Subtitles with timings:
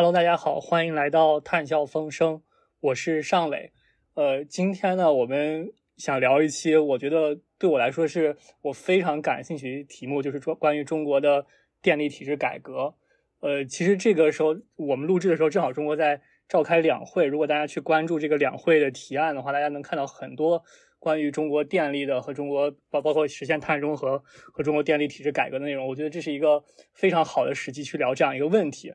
[0.00, 2.40] Hello，大家好，欢迎来到谈笑风生，
[2.80, 3.70] 我是尚伟。
[4.14, 11.44] 呃，今天呢，我们想聊一期我觉得对我来说是我非常感兴趣的题目，就是说关于中国的
[11.82, 12.94] 电力体制改革。
[13.40, 17.26] 呃，其实这个时候我们录制的时候，正好中国在召开两会。
[17.26, 20.64] 如果大家去关注这个两会的提案的话，大家能看到很多
[20.98, 25.86] 关于中国电力的和中国包包括实现碳中和和中国电力体制改革的内容。
[25.86, 26.64] 我觉得这是一个
[26.94, 28.94] 非常好的时机去聊这样一个问题。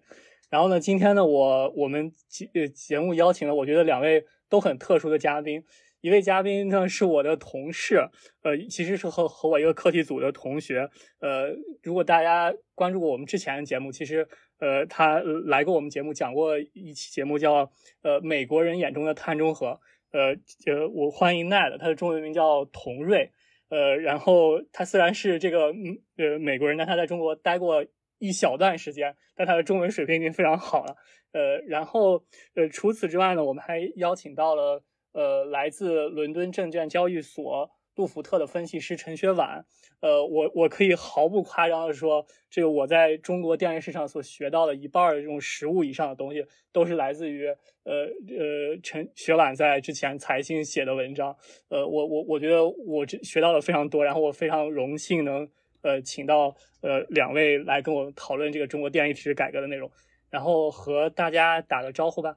[0.49, 5.63] 然后呢，今天呢，我我们节节目邀请了我觉得两位都很特殊的嘉宾。
[6.01, 8.09] 一位嘉宾呢是我的同事，
[8.43, 10.87] 呃，其实是和和我一个课题组的同学。
[11.19, 14.27] 呃，如果大家关注过我们之前的节目，其实
[14.59, 17.71] 呃，他来过我们节目讲过一期节目，叫
[18.03, 19.79] 呃美国人眼中的碳中和。
[20.11, 20.35] 呃
[20.67, 23.31] 呃，我欢迎奈的，他的中文名叫童瑞。
[23.69, 25.73] 呃，然后他虽然是这个
[26.17, 27.83] 呃美国人，但他在中国待过。
[28.17, 30.95] 一小段时间，但他的中文水平已经非常好了。
[31.33, 32.23] 呃，然后
[32.55, 39.65] 呃，除此之外呢，我们还邀请到了呃来自伦敦证券交易所杜福特的分析师陈学婉。
[39.99, 47.47] 呃，我我可以毫不夸张的说，这个我在中国电力市场所学到的一半的这种实物以上的东西，都是来自于
[47.83, 51.35] 呃呃陈学婉在之前财经写的文章。
[51.69, 55.49] 呃，我我我觉得我这学到了非常多，然后我非常荣幸能。
[55.85, 59.91] 呃，请到呃两位来跟我讨论这个中国电力体制改革的内容，
[60.31, 62.35] 然后和大家打个招呼吧。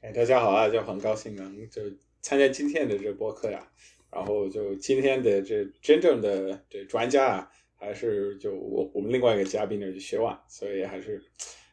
[0.00, 1.82] 哎，大家好啊，就很高兴能就
[2.20, 3.64] 参加今天的这播客呀。
[4.10, 11.22] 然后就今天的这真正的这专家啊，还是就我我们另外一个嘉宾呢，就薛万，所以还是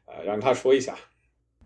[0.05, 0.95] 呃让他说一下。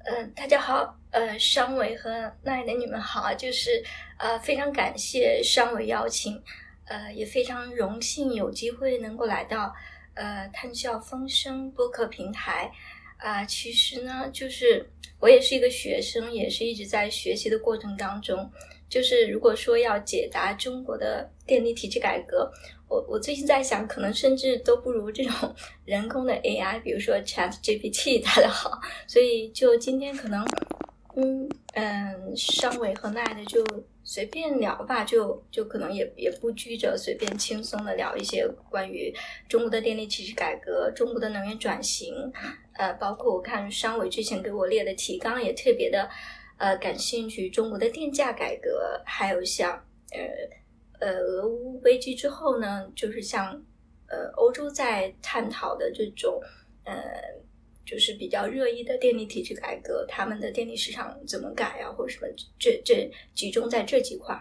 [0.05, 3.83] 嗯，大家好，呃，商伟和奈的你们好，就是
[4.19, 6.41] 呃非常感谢商伟邀请。
[6.85, 9.73] 呃，也非常荣幸有机会能够来到
[10.13, 12.71] 呃探笑风声播客平台
[13.17, 13.43] 啊。
[13.43, 18.49] 其实呢，就是我也是一个学生，也是一直在学习的过程当中。
[18.87, 22.51] 就是如果说要解答中国的电力体制改革，
[22.87, 28.79] 我我最近在想，可能甚至都不如这种 人工的 AI，比如说 Chat GPT 它的好。
[29.07, 30.45] 所以就今天可能，
[31.15, 33.65] 嗯嗯，尚伟和奈的就。
[34.07, 39.11] 随便聊吧，就就可能也也不拘着，随便轻松的聊一些关于
[39.49, 42.31] 中国的电力体制改革、中国的能源转型，
[42.73, 46.07] 呃，包括我看商委之前给我列的提纲也特别的
[46.57, 49.71] 呃感兴趣，中国的电价改革，还有像
[50.11, 53.59] 呃呃俄乌危机之后呢，就是像
[54.07, 56.39] 呃欧洲在探讨的这种
[56.83, 56.93] 呃。
[57.85, 62.27] 就是比较热议的电力体制改革，他们的电力市场怎么改啊，或者什么？
[62.57, 64.35] 这这集中在这几块。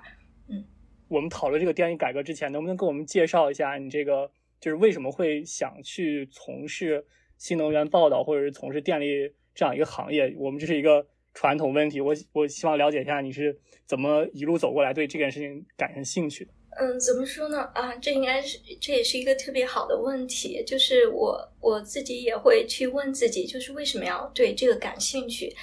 [0.49, 0.65] 嗯，
[1.09, 7.05] 我们讨论这个电力改革之前，能不能给我们介绍一下你这个就是为什么会想去从事
[7.37, 10.35] 新能源报道，或者是从事电力这样一个行业？
[10.39, 16.53] 我们这是一个传统问题，我我希望了解一下你是怎么一路走过来，对这件事情感兴趣的。
[16.77, 17.63] 嗯，怎么说呢？
[17.75, 20.63] 啊，这应该是这也是一个特别好的问题。
[20.67, 25.55] 就是我我自己也会去问自己，就是为什么要对这个感兴趣？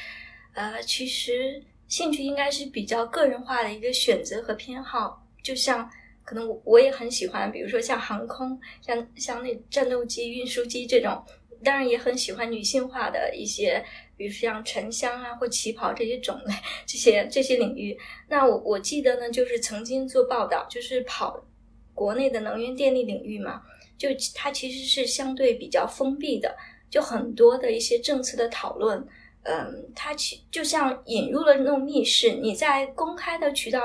[0.54, 5.26] 呃，其实兴趣应该是比较个人化的一个选择和偏好。
[5.44, 5.90] 就像
[6.24, 11.24] 可能我我也很喜欢，比如说像航空，像像那战斗机、运输机这种，
[11.64, 13.84] 当然也很喜欢女性化的一些。
[14.22, 16.54] 比如像沉香啊或旗袍这些种类，
[16.86, 17.98] 这些这些领域，
[18.30, 21.44] 那我我记得呢，就是曾经做报道，就是跑
[21.96, 23.64] 国内的能源电力领域嘛，
[23.98, 26.56] 就它其实是相对比较封闭的，
[26.88, 29.04] 就很多的一些政策的讨论，
[29.42, 33.82] 嗯，它其就像引入了那种密室，你在公开的渠道，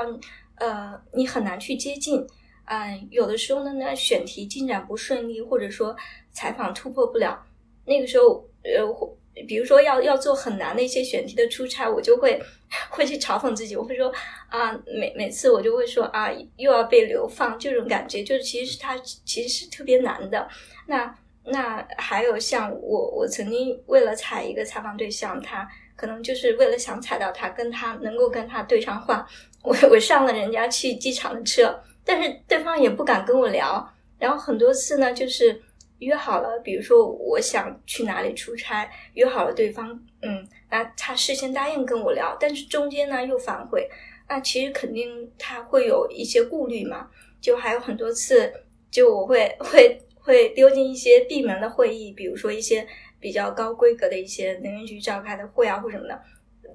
[0.57, 2.23] 呃，你很难去接近，
[2.65, 5.97] 嗯，有的时候呢，那选题进展不顺利，或者说
[6.31, 7.43] 采访突破不了，
[7.85, 9.17] 那个时候，呃。
[9.45, 12.41] 比如说要要做很难的一些选题的出差，我就会
[12.89, 14.11] 会去嘲讽自己，我会说
[14.49, 20.47] 啊，每每次我就会说啊，又要被流放这种感觉，就是其实是它其实是特别难的。
[20.87, 21.13] 那
[21.43, 29.27] 那还有像我我曾经为了采一个采访对象，他可能就是为了想采到他，跟他能够跟他对上话，
[29.63, 35.61] 我我上了人家去机场的车，但是对方也不敢跟我聊，然后很多次呢就是。
[35.99, 39.89] 约好了，比如说我想去哪里出差，约好了对方，
[40.21, 43.89] 嗯，那他事先答应跟我聊，但是中间呢又反悔，
[44.29, 47.09] 那其实肯定他会有一些顾虑嘛，
[47.41, 48.53] 就还有很多次，
[48.91, 52.87] 就我会会会溜进一些闭门的会议，比如说一些
[53.19, 56.21] 比较高规格的一些能源局召开的会啊或什么的。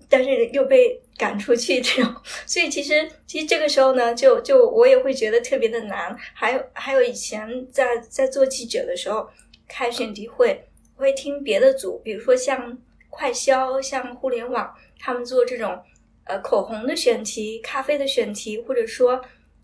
[0.08, 2.14] 但是又被赶出去这种，
[2.46, 6.16] 所以其实其实这个时候呢，就就我也会觉得特别的难。
[6.34, 9.28] 还有还有以前在在做记者的时候，
[9.68, 10.64] 开选题会
[10.96, 12.78] 我会听别的组，比如说像
[13.10, 15.78] 快消，像互联网，他们做这种
[16.24, 19.20] 呃口红的选题、咖啡的选题，或者说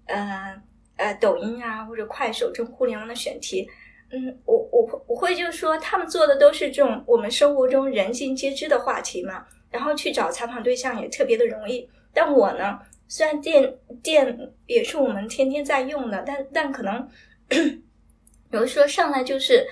[0.06, 0.60] 呃
[0.96, 3.68] 呃抖音啊或者快手这种互联网的选题。
[4.10, 11.88] 嗯，我我我会就说，他们做的都是这种我们生活中人尽皆知的话题嘛，然后去找采访对象也特别的容易。
[12.12, 17.08] 但我呢，虽然电电也是我们天天在用的，但但可能，
[17.48, 17.82] 比
[18.50, 19.66] 如说上来就是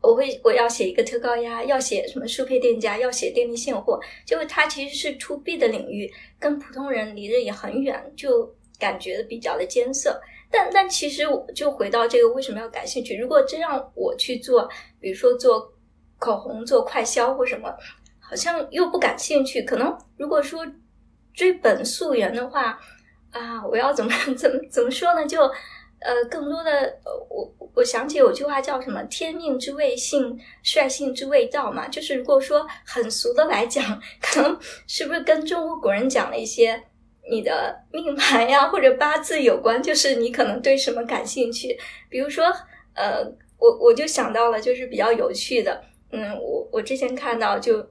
[0.00, 10.20] 我会我要写一个特高压，要写什么输配电价，要写电力现货，就它其实是 to B 的领域，跟普通人离得也很远，就感觉比较的艰涩。
[10.50, 13.16] 但但其实我就回到这个为什么要感兴趣？
[13.16, 14.68] 如果真让我去做，
[15.00, 15.72] 比如说做
[16.18, 17.74] 口红、做快销或什么，
[18.28, 19.62] 好像又不感兴趣。
[19.62, 20.66] 可能如果说
[21.32, 22.78] 追本溯源的话，
[23.30, 25.26] 啊，我要怎么怎么怎么说呢？
[25.26, 25.40] 就
[26.00, 26.98] 呃，更多的，
[27.30, 31.88] 我我想起有句话叫什么“天命之谓性，率性之谓道”嘛。
[31.88, 36.82] 就是如果说很俗的来讲，可能是不是跟中国古人讲的一些。
[37.28, 41.76] 你的命盘呀，或者八字有关，就是你可能对什么感兴趣。
[42.08, 42.44] 比如说，
[42.94, 43.24] 呃，
[43.58, 45.82] 我我就想到了，就是比较有趣的，
[46.12, 47.84] 嗯，我我之前看到就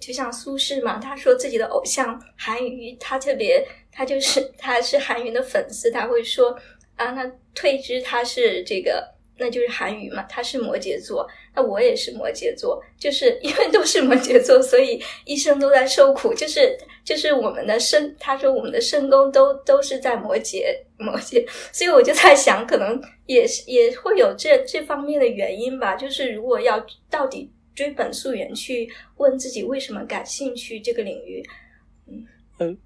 [0.00, 6.56] 就像苏轼嘛，他说自己的偶像韩愈，他特别，他就是他是韩愈的粉丝，他会说
[6.96, 9.20] 啊，那退之他是这个。
[9.42, 11.26] 那就是韩愈嘛，他是摩羯座，
[11.56, 16.34] 那我也是摩羯座，就是因为都是摩羯座，所以一生都在受苦。
[16.34, 20.66] 就是就是我们的身，他说我们的身宫都都是在摩羯，
[20.98, 21.42] 摩羯，
[21.72, 25.94] 所以我就在想，可能也是也会有这这方面的原因吧。
[25.94, 31.42] 就是如果要到底追本溯源去问自己为什么感兴趣这个领域，
[32.06, 32.26] 嗯
[32.58, 32.76] 呃，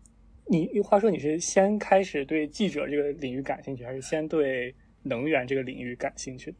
[0.46, 4.74] 你话说你是先开始对记者这个领域感兴趣，还是先对？
[5.06, 6.54] 能源这个领域感兴趣？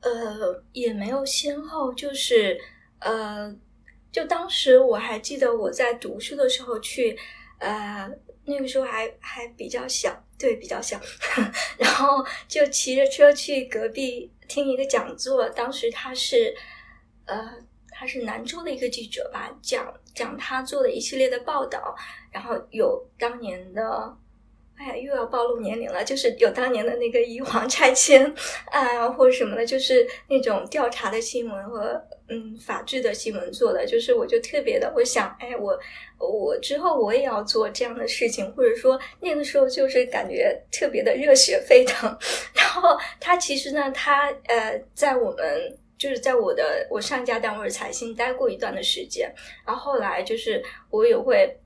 [0.00, 2.58] 呃，也没有先后，就是
[3.00, 3.54] 呃，
[4.10, 7.14] 就当时我还记得我在读书的时候去，
[7.58, 8.10] 呃，
[8.46, 11.00] 那个时候还还比较小，对，比较小，
[11.78, 16.54] 然后就骑着车去隔壁听一个讲座，当时他是
[17.26, 17.52] 呃，
[17.90, 21.94] 他是兰州的一个记者吧，讲讲他做的一系列的报道，
[22.30, 24.16] 然后有当年的。
[24.76, 28.24] 哎呀，又要暴露年龄了，就是有当年的那个乙黄拆迁
[28.70, 35.78] 啊，或者什么的，就是那种调查的新闻和嗯法治的新闻做的，就是我就特别的，我想，哎，我
[36.18, 42.10] 我之后我也要做这样的事情，或者说那个时候就是感觉特别的热血沸腾。
[42.54, 49.32] 然后他其实呢，他呃，在我们就是在我的我上家单位财新待过一段的时间，
[49.64, 50.60] 然后后来就是
[50.90, 51.56] 我也会。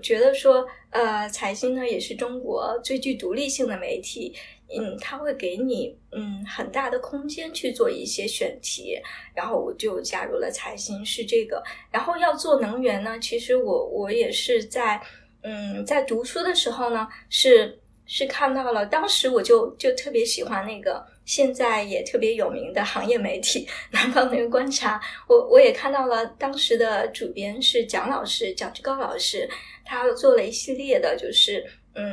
[0.00, 4.32] 觉得说，呃，财新呢也是中国最具独立性的媒体，
[4.78, 8.96] 嗯，它会给你嗯很大的空间去做一些选题，
[9.34, 11.60] 然后我就加入了财新，是这个。
[11.90, 15.02] 然后要做能源呢，其实我我也是在
[15.42, 21.04] 嗯在读书的时候呢，是是看到了，当时我就就特别喜欢那个。
[21.24, 29.48] 现在也特别有名的行业媒体《南方能源观察》，我我也看到了，当时的主编是蒋老师，蒋志高老师，
[29.84, 31.64] 他做了一系列的，就是
[31.94, 32.04] 嗯，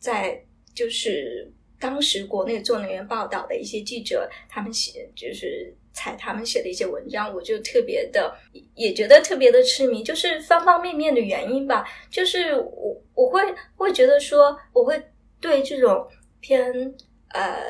[0.00, 0.42] 在
[0.74, 8.36] 就是当时国内做能源报道的一些记者，他们写就是采他们写的一些文章，我就特别的
[8.74, 13.40] 也觉得特别的痴迷，就是方方面面的原因吧，就是我我会
[13.76, 15.00] 会觉得说，我会
[15.40, 16.08] 对这种
[16.40, 16.92] 偏。
[17.34, 17.60] 呃，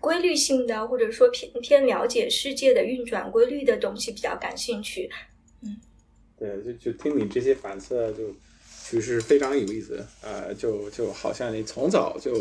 [0.00, 5.10] 规律性的或者说偏偏了解世界的运转规律的东西比较感兴趣。
[5.62, 5.76] 嗯，
[6.38, 8.34] 对，就就听你这些反思，就
[8.82, 10.04] 其实非常有意思。
[10.22, 12.34] 呃，就就好像你从早就，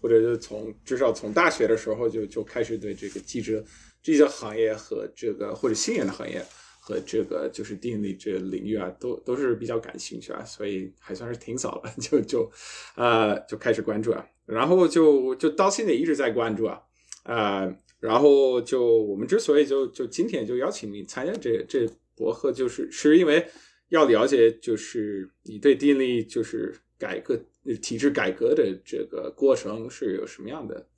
[0.00, 3.64] 或者是从至少从大学的时候就就开始对这个记者
[4.02, 6.44] 这些行业和这个或者新人的行业
[6.88, 12.50] 和这个就是电力这领域啊，都都是比较感兴趣啊，所以还算是挺早了， 就就
[12.96, 14.26] 呃就开始关注啊。
[14.46, 16.80] 然后就就到现在一直在关注啊，
[17.24, 23.46] 啊，然后就我们之所以就就今天就邀请你参加这这博客，就是是因为
[23.90, 27.38] 要了解就是你对电力就是改革
[27.82, 30.88] 体制改革的这个过程是有什么样的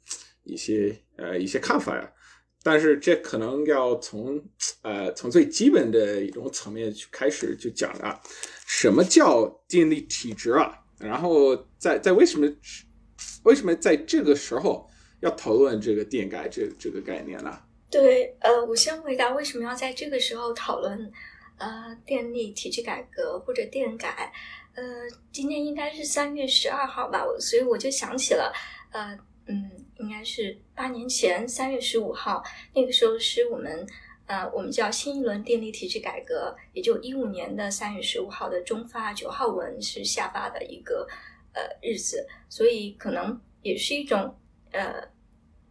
[0.45, 2.13] 一些呃一些看法呀？
[2.63, 4.43] 但是这可能要从
[4.83, 8.21] 呃从最基本的一种层面去开始就讲啊，
[8.67, 10.79] 什么叫电力体制啊？
[10.99, 12.47] 然后在在为什么？
[13.45, 14.87] 为什么在这个时候
[15.21, 17.59] 要讨论这个电改这这个概念呢？
[17.91, 21.11] 对，呃，我先回答为什么要在这个时候讨论
[21.57, 24.31] 呃电力体制改革或者电改。
[24.75, 24.85] 呃，
[25.33, 28.53] 今天应该是三月十二号吧，所以我就想起了，
[28.93, 29.19] 呃，
[29.51, 32.43] 嗯，应该是八年前三月十五号，
[32.73, 33.85] 那个时候是我们
[34.27, 41.05] 呃，我们叫新一轮电力体制改革，也就一五年的三月十五号的中发九号文是下发的一个
[41.53, 44.37] 呃日子，所以可能也是一种
[44.71, 45.03] 呃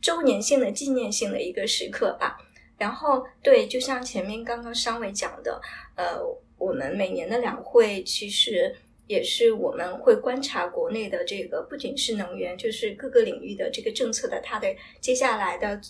[0.01, 2.37] 周年性的纪念性的一个时刻吧。
[2.77, 5.61] 然后，对，就像前面刚刚商伟讲的，
[5.95, 6.17] 呃，
[6.57, 8.75] 我们每年的两会其实
[9.09, 14.67] 也是我们会观察国内的这个，不仅是能源，就是各个领域的这个政策的它的
[15.01, 15.81] 接下来的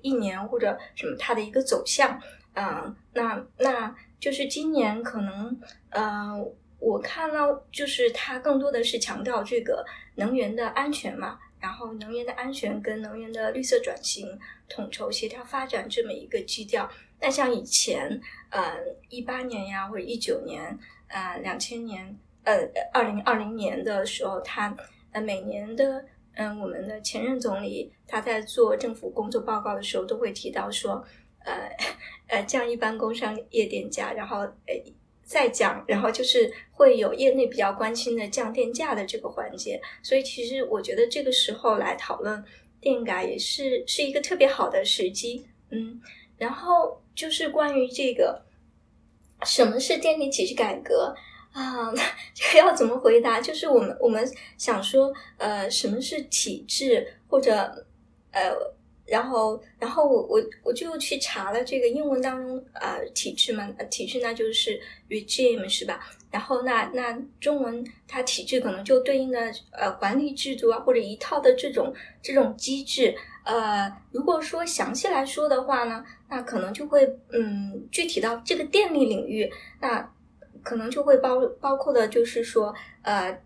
[0.00, 2.20] 一年或者什么它的一个走向。
[2.54, 6.32] 嗯，那那就是今年可能，呃，
[6.78, 11.36] 我看到就是它更多的是强调这个能源的安全嘛。
[11.60, 16.88] 然后，能源的安全跟能源的绿色转型统筹协调发展这么一个基调。
[17.20, 18.20] 那像以前，
[18.50, 18.76] 呃，
[19.08, 22.16] 一八年呀，或者一九年，呃，两千年，
[22.48, 24.74] 呃，二零二零年的时候，他
[25.12, 26.02] 呃每年的，
[26.32, 31.04] 嗯，我们的前任总理他在做政府工作报告的时候，都会提到说，
[31.44, 31.68] 呃，
[32.28, 34.94] 呃，降一般工商业电价，然后呃。
[35.28, 42.42] 再降，然后就是会有业内比较关心的降电价的这个环节，所以其实我觉得这个时候来讨论
[42.80, 46.00] 电改也是是一个特别好的时机，嗯，
[46.38, 48.42] 然后就是关于这个
[49.44, 51.14] 什么是电力体制改革
[51.52, 51.92] 啊，
[52.34, 53.40] 这个要怎么回答？
[53.40, 54.26] 就是我们我们
[54.56, 57.52] 想说，呃，什么是体制或者
[58.32, 58.52] 呃。
[59.10, 64.78] 然后，然后我我我就去查了这个英文当中呃体制嘛，体制那就是
[65.08, 65.98] regime 是吧？
[66.30, 71.90] 然后那那中文它体制可能就对应的呃管理制度啊，或者一套的这种
[72.22, 73.16] 这种机制。
[73.46, 79.50] 呃，如果说详细来说的话呢，那可能就会嗯具体到这个电力领域，
[79.80, 80.06] 那
[80.62, 83.40] 可能就会包包括的就是说呃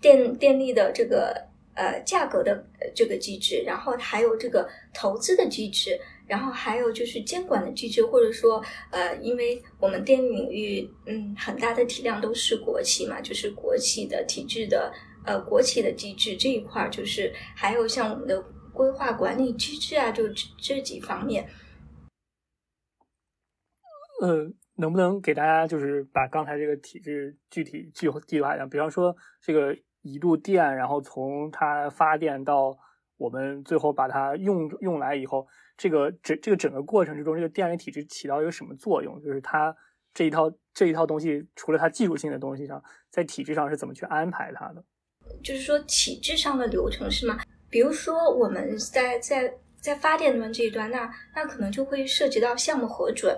[0.00, 1.48] 电电力的这个。
[1.76, 14.92] 呃，价格的这个机制，然后还有这个投资的机制，然后还有就是监管的机制，或者说，呃，因为我们电力领域，嗯，很大的体量都是国企嘛，就是国企的体制的，
[15.26, 18.40] 呃，国企的机制这一块，就是还有像我们的
[18.72, 20.22] 规划管理机制啊，就
[20.56, 21.44] 这几方面。
[24.22, 28.68] 嗯，能不能给大家就是把刚才这个体制具体具具体化讲？
[28.68, 29.76] 比方说这个。
[30.06, 32.76] 一度电，然后从它发电到
[33.16, 39.18] 我们最后把它用用来以后，这个整这个整个过程之中，这个电力体制起到一个什么作用？
[39.22, 39.74] 就是它
[40.12, 44.84] 这一套这一套东西，除了它技术性的东西上，在体制上是怎么去安排它的？
[45.42, 47.38] 就是说体制上的流程是吗？
[47.70, 49.50] 比如说我们在在
[49.80, 53.34] 在发电端这一端，那那可能就会涉及到项目核准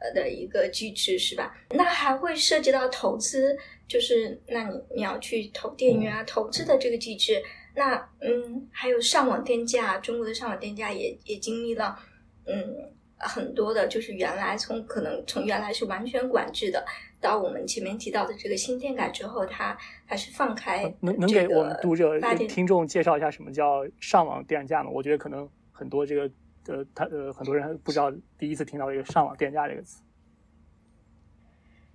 [0.00, 1.56] 呃的一个机制是吧？
[1.70, 3.56] 那还会涉及到投资。
[3.88, 7.42] 就是，那你你要去投电源啊，投资的这个机制，
[7.74, 11.98] 那嗯，还有上网电价，中国的上网电价也也经历了
[12.44, 16.84] 嗯很多的，就是原来从可能从原来是完全管制的，
[17.18, 19.74] 到我们前面提到的这个新电改之后，它
[20.04, 20.82] 还是放开。
[21.00, 24.90] 能能给我们读者听众介绍一下什么叫上网电价吗？
[24.92, 26.30] 我觉得可能很多这个
[26.68, 30.00] 呃他呃很多人不知道，第一次听到这个上网电价这个词。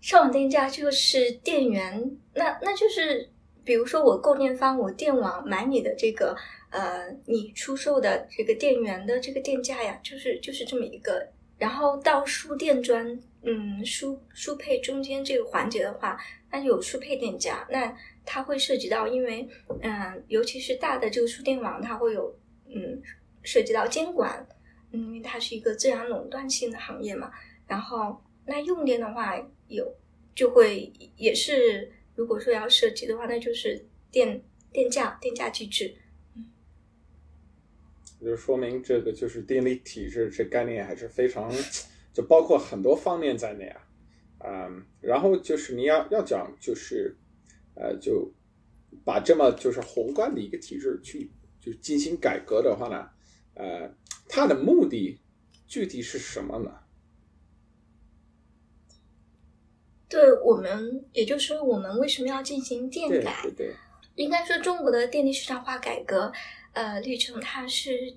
[0.01, 3.29] 上网电价就是电源，那那就是，
[3.63, 6.35] 比如说我供电方，我电网买你的这个，
[6.71, 11.25] 呃，你出售的这个电源的这个电价呀，就是就是这么一个。
[11.57, 16.19] 然后到输电端，嗯，输输配中间这个环节的话，
[16.51, 19.47] 那有输配电价，那它会涉及到，因为
[19.81, 22.35] 嗯，尤其是大的这个输电网，它会有
[22.67, 23.01] 嗯
[23.43, 24.45] 涉及到监管，
[24.93, 27.29] 嗯，因为它是一个自然垄断性的行业嘛，
[27.67, 28.21] 然后。
[28.45, 29.37] 那用电的话，
[29.69, 29.89] 有
[30.35, 35.95] 就会也是，如果说要涉及的话，那就是电电价电价机制。
[36.35, 36.51] 嗯，
[38.19, 41.49] 就说明这个就是电力体制这概念还是非常，
[42.11, 43.87] 就包括很多方面在内啊。
[44.39, 47.15] 嗯，然后就是你要要讲就是，
[47.75, 48.29] 呃，就
[49.05, 51.31] 把这么就是宏观的一个体制去
[51.61, 53.09] 就进行改革的话呢，
[53.53, 53.89] 呃，
[54.27, 55.19] 它的目的
[55.67, 56.79] 具体是什么呢？
[60.09, 63.41] 对我们，也就是说，我们为什么要进行电改？
[63.41, 63.73] 对对，
[64.15, 66.31] 应该说，中国的电力市场化改革，
[66.73, 68.15] 呃，历程它是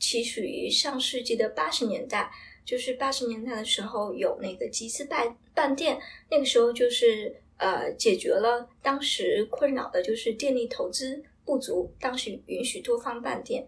[0.00, 2.32] 起始于上世纪的八十年代，
[2.64, 13.64] 就是八十年代的时候有那个集资办办电，那个时候就是呃，解决了当时困扰的就是电力投资不足，当时允许多方办电，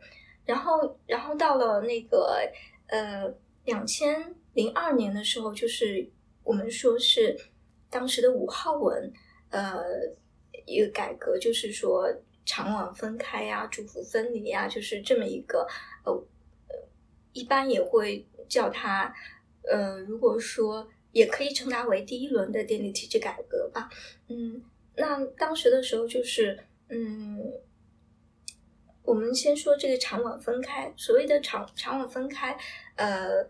[0.49, 2.40] 然后，然后到了那个
[2.88, 3.33] 呃
[3.67, 6.09] 两千零二年的时候，就是
[6.43, 7.37] 我们说是。
[7.90, 9.11] 当时的五号文，
[9.49, 9.83] 呃，
[10.67, 12.07] 一个改革就是说
[12.45, 15.67] 长网分开呀，主服分离呀，就是这么一个，
[16.05, 16.23] 呃，
[17.33, 19.11] 一般也会叫它
[19.62, 23.88] 呃，如果说也可以称它为第一轮的电力体制改革吧。
[24.28, 24.62] 嗯，
[24.95, 26.59] 那当时的时候就是，
[26.90, 27.40] 嗯，
[29.08, 30.92] 我们先说这个厂网分开。
[30.94, 32.54] 所谓的厂厂网分开，
[32.96, 33.42] 呃，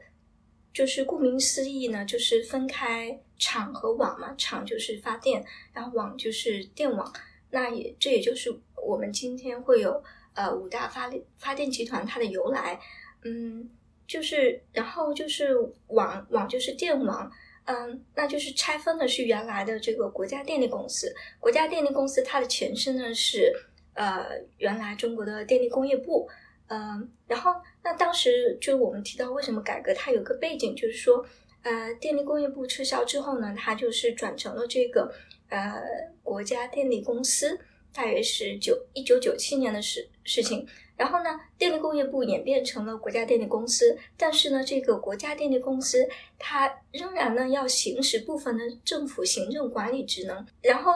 [0.73, 4.33] 就是顾名思义呢，就是分开厂和网嘛。
[4.39, 7.13] 厂就是发电，然后网就是电网。
[7.51, 10.01] 那也这也就是我们今天会有
[10.35, 12.79] 呃五大发电发电集团它的由来。
[13.25, 13.69] 嗯，
[14.07, 15.57] 就是然后就是
[15.89, 17.29] 网网就是电网。
[17.65, 21.13] 嗯，那就是拆分的是原来的这个国家电力公司。
[21.41, 23.53] 国家电力公司它的前身呢是
[23.99, 24.25] 呃
[24.57, 26.27] 原来中国的电力工业部。
[26.71, 27.53] 嗯，然后
[27.83, 31.25] 那当时就我们提到为什么改革，它有个背景就是说，
[31.63, 35.11] 呃，电力工业部撤销之后呢，它就是转成了这个
[35.49, 35.81] 呃
[36.23, 37.59] 国家电力公司，
[37.91, 40.67] 大约是九一九九七年的事事情。
[40.99, 46.07] 然后呢，电力工业部演变成了国家电力公司，但是呢，这个国家电力公司
[46.39, 50.93] 它仍然呢要行使部分的政府行政管理职能，然后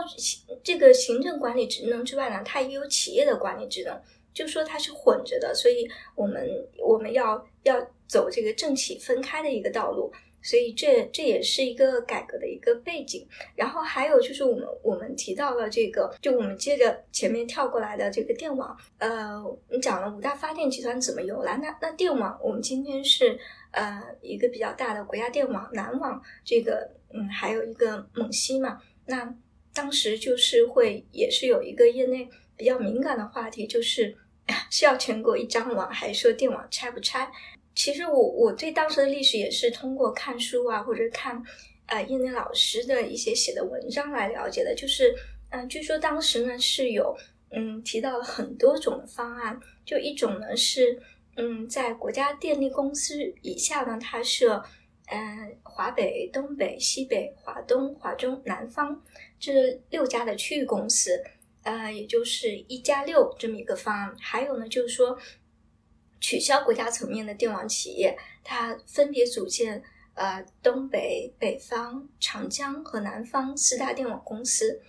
[0.65, 3.99] 这个行政管理职能之外呢，它也有企业的管理职能，
[4.33, 6.49] 就说它是混着的，所以我们
[6.79, 10.12] 我们要要走这个政企分开的一个道路。
[10.45, 13.25] 所以这这也是一个改革的一个背景，
[13.55, 23.39] 然后还有就是我们我们提到了这个，就我们接着前面跳过来的这个电网，呃，你讲了五大发电集团怎么由来，那那电网我们今天是
[23.71, 29.33] 呃一个比较大的国家电网南网，这个嗯还有一个蒙西嘛，那
[29.73, 32.29] 当时就是会也是有一个业内
[32.62, 34.16] 比较敏感的话题，就是
[34.71, 37.28] 是要全国一张网，还是说电网拆不拆？
[37.75, 41.42] 其实我我对当时的历史也是通过看书啊，或者看
[41.87, 44.72] 呃业内老师的一些写的文章来了解的。
[44.77, 45.12] 就是
[45.51, 47.16] 嗯、据说当时呢是有
[47.51, 51.03] 嗯提到了很多种的方案，就一种呢是
[51.37, 54.62] 嗯在国家电力公司以下呢，它设
[55.07, 59.03] 嗯、呃、华北、东北、西北、华东、华中、南方
[59.40, 61.11] 这六家的区域公司，
[61.62, 64.14] 呃，也就是一加六这么一个方案。
[64.20, 65.18] 还有呢，就是说。
[66.25, 69.83] 取消国家层面的电网企业，它分别组建
[70.14, 74.81] 呃东北、北方、长江和南方四大电网公司，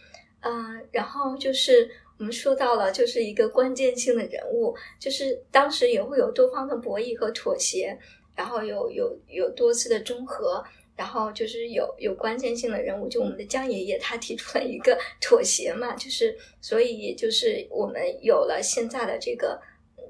[0.42, 7.98] 嗯、呃，然后就是我们说到了，就是一个关键性的人物，就是当时也会有多方的博弈和妥协，
[8.36, 10.64] 然后有有有多次的中和，
[10.96, 19.62] 然后就是有有关键性的人物，就我们的江爷爷他提出了一个 妥协嘛，就是所以就是我们有了现在的这个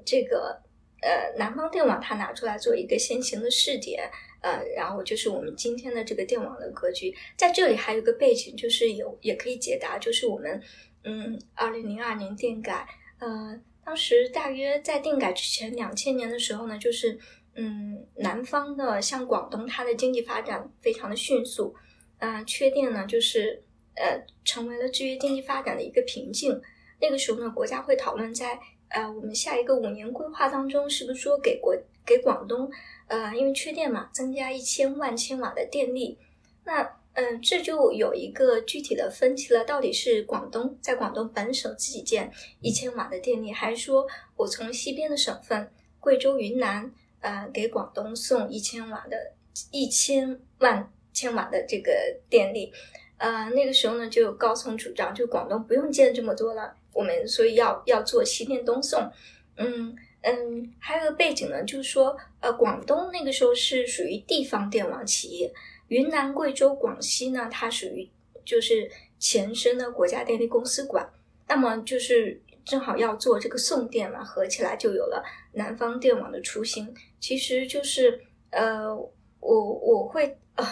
[0.04, 0.62] 这个。
[1.06, 10.62] 呃，南方电网它拿出来做一个先行的试点，呃，然后就是我们今天的这个电网的格局，在这里还有一个背景，就是有也可以解答，就是我们
[11.02, 17.18] 嗯，二零零二年电改，呃，当时大约在电改之前两千年的时候呢，就是
[17.54, 21.74] 嗯，南方的像广东，它的经济发展非常的迅速，
[22.18, 23.62] 啊、呃，缺电呢就是
[23.96, 26.60] 呃成为了制约经济发展的一个瓶颈，
[27.00, 28.58] 那个时候呢，国家会讨论在。
[28.90, 31.74] 呃，我们下一个五年规划当中，是不是说给国
[32.06, 32.70] 给广东，
[33.08, 36.16] 呃，因为缺电嘛，增加一千万千瓦的电力？
[36.64, 46.92] 那嗯、这就有一个具体的分歧了，到底是广东在广东本省自己建一千瓦的电力，还是说我从西边的省份贵州、云南，
[47.24, 49.32] 呃，给广东送一千瓦的
[49.70, 51.90] 一千万千瓦的这个
[52.28, 52.70] 电力？
[53.16, 56.76] 呃，那个时候呢，就有高层主张，就广东不用建这么多了。
[56.92, 59.10] 我们所以要要做西电东送，
[59.56, 65.50] 嗯嗯，还有个背景呢，就是说，呃，广东那个时候是属于地方电网企业，
[65.88, 68.06] 云南、贵州、广西呢，它属于
[68.44, 71.10] 就是前身的国家电力公司管，
[71.48, 76.94] 那么就是正好要做这个送电嘛，合起来就有了南方电网的雏形。
[77.24, 78.94] 其实就是呃，
[79.40, 80.64] 我我会呃。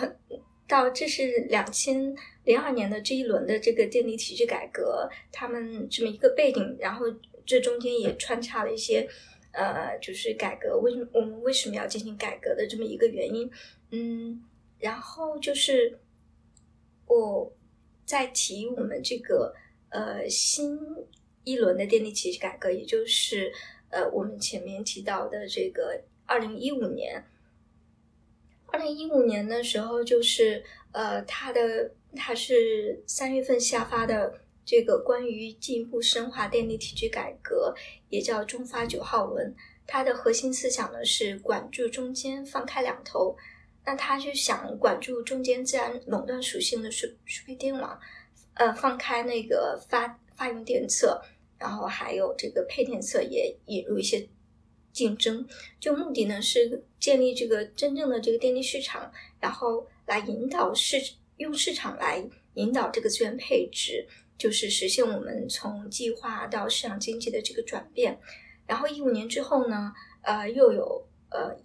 [0.68, 7.04] 到这是两千零二年的这一轮的这个电力体制改革，他们这么一个背景，然后
[7.44, 9.06] 这中间也穿插了一些，
[9.52, 13.50] 呃，就是改革为什么我们为什么要进行改革的这么一个原因，
[13.90, 14.42] 嗯，
[14.78, 15.98] 然后就是
[17.06, 17.52] 我
[18.06, 19.54] 再提我们这个
[19.90, 20.78] 呃新
[21.44, 23.52] 一轮的电力体制改革，也就是
[23.90, 27.22] 呃我们前面提到的这个二零一五年。
[28.68, 34.32] 二零一五年的时候，就是呃，他的他是三月份下发的
[34.64, 37.74] 这个关于进一步深化电力体制改革，
[38.08, 39.54] 也叫中发九号文。
[39.86, 43.36] 它的核心思想呢是管住中间，放开两头。
[43.84, 48.00] 那他就想管住中间自然垄断属性的输输配电网，
[48.54, 51.20] 呃，放开那个发发用电侧，
[51.58, 54.26] 然后还有这个配电侧也引入一些
[54.92, 55.46] 竞争，
[55.80, 60.96] 就目的呢是建立这个真正的这个电力市场，然后来引导市
[61.38, 62.22] 用市场来
[62.54, 68.20] 引导这个资源配置，就是实现我们从计划到市场经济的这个转变。
[68.66, 71.56] 然后一五年之后呢，呃，又有呃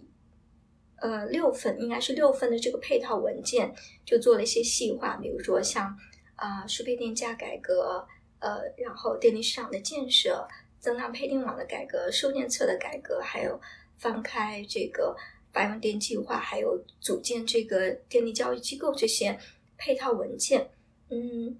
[0.96, 5.94] 呃六份，应该是六份的这个配套文件，就做了一些细化，比如说像
[6.34, 8.06] 啊输配电价改革，
[8.38, 10.48] 呃，然后电力市场的建设。
[10.78, 13.60] 增量配电网的改革、售电侧的改革，还有
[13.96, 15.16] 放开这个
[15.52, 19.36] 白用电计划，还有组建这个电力交易机构这些
[19.76, 20.70] 配套文件，
[21.10, 21.56] 嗯，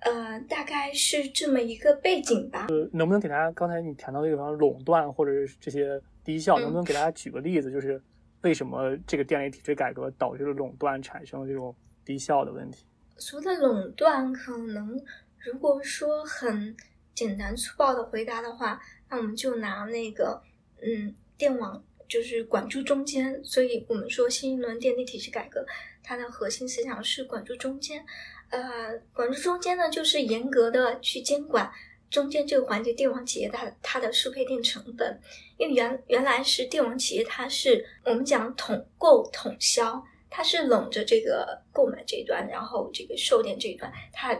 [0.00, 2.66] 呃，大概是这么一个背景吧。
[2.68, 8.00] 呃，能不能给大家刚才你谈到这个垄断或者是这些低效，能不能给大家举个例子，就是
[8.42, 12.84] 为什么这个电力体制改革导致了垄断，产生了这种低效的问题？
[13.16, 14.96] 所谓的垄断，可能
[15.38, 16.76] 如果说很。
[17.16, 20.40] 简单粗暴的回答的话，那我们就拿那个，
[20.82, 25.64] 嗯，电网就是管住中间，所以我们说新一轮电力体制改革，
[26.04, 28.04] 它的核心思想是管住中间。
[28.50, 31.72] 呃，管住中间呢，就是严格的去监管
[32.10, 35.18] 中间这个环节，电网企业它它的输配电成本，
[35.56, 44.38] 因为原原来是电网企业，它是我们讲统购统销，它是拢着这个购买这一端，然后这个售电这一端，它。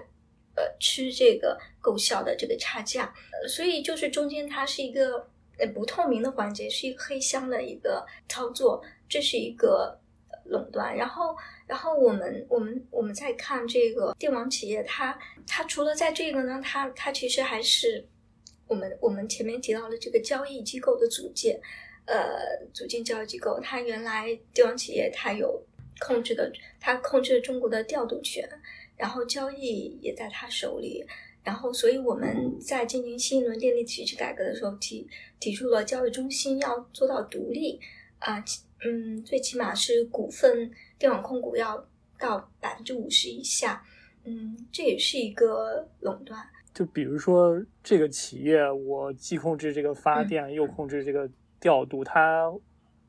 [0.57, 10.01] 呃，吃这个购销的这个差价，呃，所以就是中间它是一个呃不透明的环节，是一个黑箱的一个操作，这是一个
[10.47, 10.97] 垄断。
[10.97, 18.09] 然后，然后我们我们我们再看这个电网企业，它它除了在这个呢，它它其实还是
[18.67, 21.61] 我们我们前面提到的这个交易机构的组建，
[22.07, 25.63] 呃，组建交易机构，它原来电网企业它有
[26.01, 28.49] 控制的，它控制中国的调度权。
[28.97, 31.05] 然后交易也在他手里，
[31.45, 35.07] 然后所以我们在进行新一轮电力体制改革的时候提
[35.39, 37.79] 提出了交易中心要做到独立
[38.19, 38.43] 啊，
[38.85, 41.87] 嗯，最起码是股份电网控股要
[42.19, 43.85] 到百分之五十以下，
[44.25, 46.41] 嗯，这也是一个垄断。
[46.73, 51.31] 就比如说这个企业，我既控制这个发电，又控制这个
[51.61, 52.51] 调度，它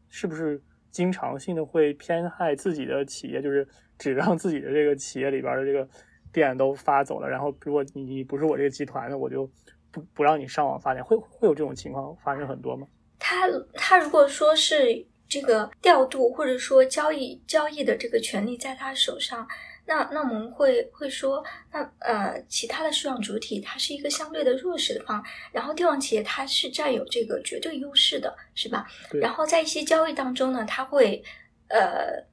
[0.09, 3.41] 是不是经常性的会偏害自己的企业？
[3.41, 3.65] 就是。
[3.97, 5.87] 只让自己的这个企业里边的这个
[6.31, 9.49] 店都发走了，然后如果你你不是我这个集团的，我就
[9.91, 12.87] 不不让你上网发电，会会有这种情况发生很多吗？
[13.17, 19.47] 他他如果说是这个调度或者说交易交易的这个权利在他手上。
[19.89, 28.85] 那那我们会会说，那呃，其他的市场主体它是一个相对的弱势的方，然后电网企业它是占有这个绝对优势的，是吧？
[29.21, 31.23] 然后在一些交易当中呢，它会
[31.69, 32.26] 呃。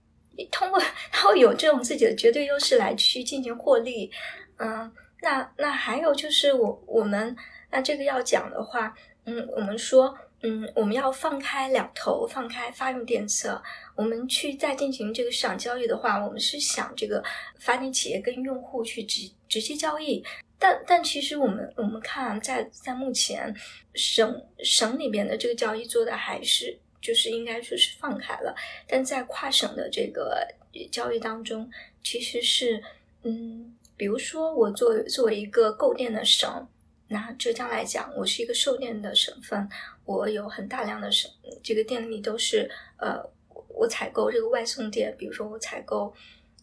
[0.51, 4.11] 通过他会有这种自己的绝对优势来去进行获利，
[4.57, 4.91] 嗯，
[5.23, 7.37] 那那还有就是我我们
[7.71, 8.95] 那这个要讲的话，
[9.25, 13.63] 嗯，我们说，嗯，我们要放开两头，放开发用电侧，
[13.95, 17.23] 我们去再进行这个市场交易的话，我们是想这个
[17.59, 20.25] 发电企业跟用户去直直接交易，
[20.59, 23.55] 但但其实我们我们看在在目前
[23.95, 26.79] 省省里边的这个交易做的还是。
[27.05, 28.57] 就是应该说是放开了，
[28.89, 30.43] 但在跨省的这个
[30.91, 31.71] 交易当中，
[32.03, 32.83] 其实是，
[33.25, 36.67] 嗯，比如说我作为作为一个购电的省，
[37.09, 39.69] 拿浙江来讲，我是一个售电的省份，
[40.07, 41.31] 我有很大量的省
[41.63, 43.23] 这个电力都是，呃，
[43.69, 46.11] 我采购这个外送电，比如说我采购，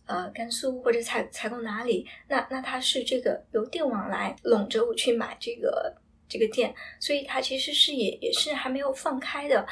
[0.07, 5.95] 呃，甘肃或者采采购哪里，那那它是这个由电网来拢着我去买这个
[6.27, 9.67] 这个电，所以它其实是也也是还没有放开的。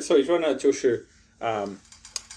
[0.00, 1.06] 所以说呢，就是
[1.38, 1.68] 啊，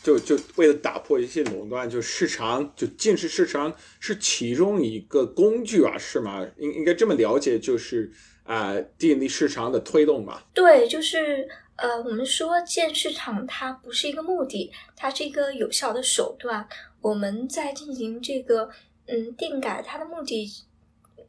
[0.04, 6.46] 就就为了打破一些垄断，就市场就近视市场是其中一个工具啊，是吗？
[6.58, 8.12] 应应该这么了解，就是
[8.44, 10.46] 啊，电力市场的推动吧？
[10.54, 16.68] 对，就是呃，我们说建市场它不是一个目的，它是一个有效的手段。
[17.02, 18.70] 我们在进行这个
[19.08, 20.48] 嗯电改，它的目的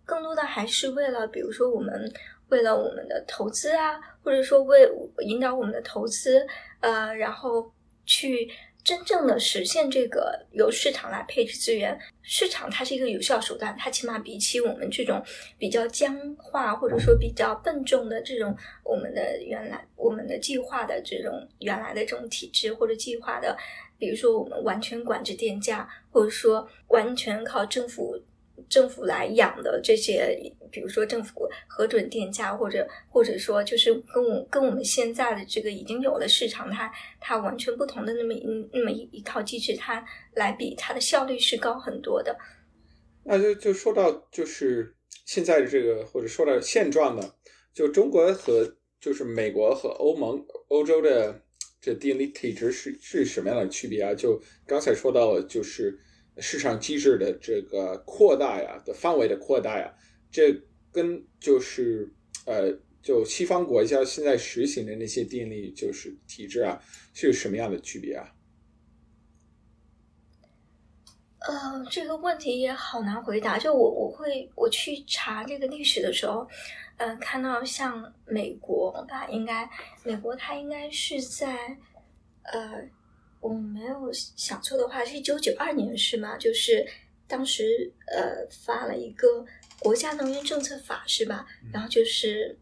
[0.04, 2.12] 更多的还是为了，比如说我们。
[2.48, 4.90] 为了我们的投资啊，或者说为
[5.24, 6.44] 引导我们的投资，
[6.80, 7.72] 呃，然后
[8.04, 8.50] 去
[8.82, 15.22] 真正的实现这个由市场来配置资源，市场它是一个有效手段，它起码比起我们这种
[15.56, 23.56] 比较僵化或者说比较笨重的这种我们的原来我们的计划的这种原来的这种体制或者计划的，
[23.96, 28.20] 比如说我们完全管制电价，或者说完全靠政府。
[28.70, 30.36] 政府来养的这些，
[30.70, 42.36] 比如说政府核准电价，或者或者说就是跟我跟我们现在的这个已经有了市场，它它完全不同的那么一那么一一套机制，它来比它的效率是高很多的。
[43.24, 47.22] 那就就说到就是现在的这个或者说到现状呢，
[47.74, 51.42] 就中国和就是美国和欧盟、欧洲的
[51.80, 54.14] 这电力体制是是什么样的区别啊？
[54.14, 55.98] 就刚才说到了，就是
[56.38, 59.92] 市场机制的这个扩大呀，的范围的扩大呀，
[60.30, 60.62] 这
[60.92, 62.12] 跟就是
[62.46, 66.82] 呃，就西方国家现在实行的那些电力就是体制啊，
[67.14, 68.32] 是有什么样的区别啊？
[71.40, 73.56] 呃，这个问题也好难回答。
[73.56, 76.48] 就我我会我去查这个历史的时候，
[76.96, 79.68] 呃，看到像美国吧，应该
[80.02, 81.78] 美国它应该是在
[82.42, 82.82] 呃，
[83.38, 86.36] 我没有想错的话，是一九九二年是吗？
[86.36, 86.84] 就是
[87.28, 89.46] 当时呃发了一个
[89.80, 91.46] 国家能源政策法是吧？
[91.72, 92.58] 然后就是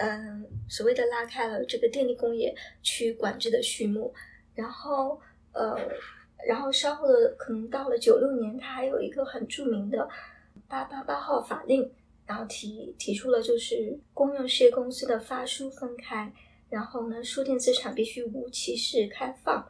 [0.00, 4.14] 嗯所谓的拉开了这个电力工业去管制的序幕，
[4.54, 5.20] 然后
[5.52, 5.76] 呃。
[6.46, 10.08] 然后稍后的可能到了九六年，它还有一个很著名的
[10.68, 11.90] 八八八号法令，
[12.24, 16.32] 然后提提出了就是公用事业公司的发书分开，
[16.70, 19.68] 然后呢，输电资产必须无歧视开放。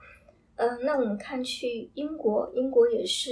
[0.56, 3.30] 嗯，那我们看去英国，英国也是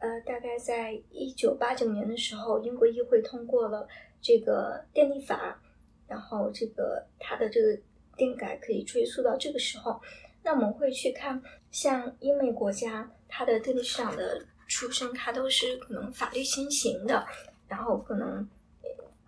[0.00, 3.88] 呃，大概在一九八九年的时候，英国议会通过了
[4.20, 5.60] 这个电力法，
[6.06, 7.76] 然后这个它的这个
[8.16, 10.00] 电改可以追溯到这个时候。
[10.44, 17.26] 那我们会去看，像英美国家，它的电力市场的出生，它都是可能法律先行的，
[17.66, 18.48] 然后可能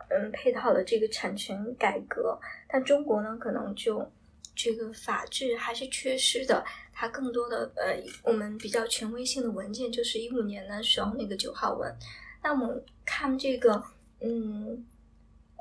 [0.08, 2.38] 嗯配套的这个产权改革。
[2.68, 4.08] 但中国呢，可能就
[4.54, 6.64] 这个法制还是缺失的。
[7.00, 11.90] 它更多的呃，我们比较权威性的文件就是一五年的时候那个九号文。
[12.42, 13.82] 那我们看这个，
[14.20, 14.84] 嗯。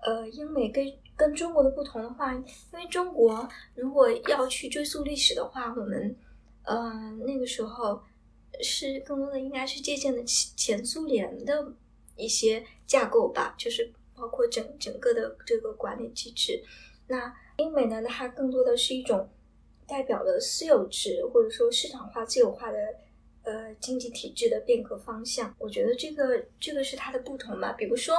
[0.02, 6.16] 呃，英美跟跟中国的不同的话，因为中国如果要去追溯历史的话，我们
[6.64, 8.02] 呃那个时候
[8.62, 11.74] 是更多的应该是借鉴的前苏联的
[12.16, 16.64] 一些架构吧，就是包括整整个的这个管理机制。
[17.08, 19.30] 那英美呢，它更多的是一种
[19.90, 22.78] 代表了私有制或者说市场化、自由化的。
[23.42, 27.72] 呃，经济体制的变革方向，我觉得这个这个是它的不同吧。
[27.72, 28.16] 比如说，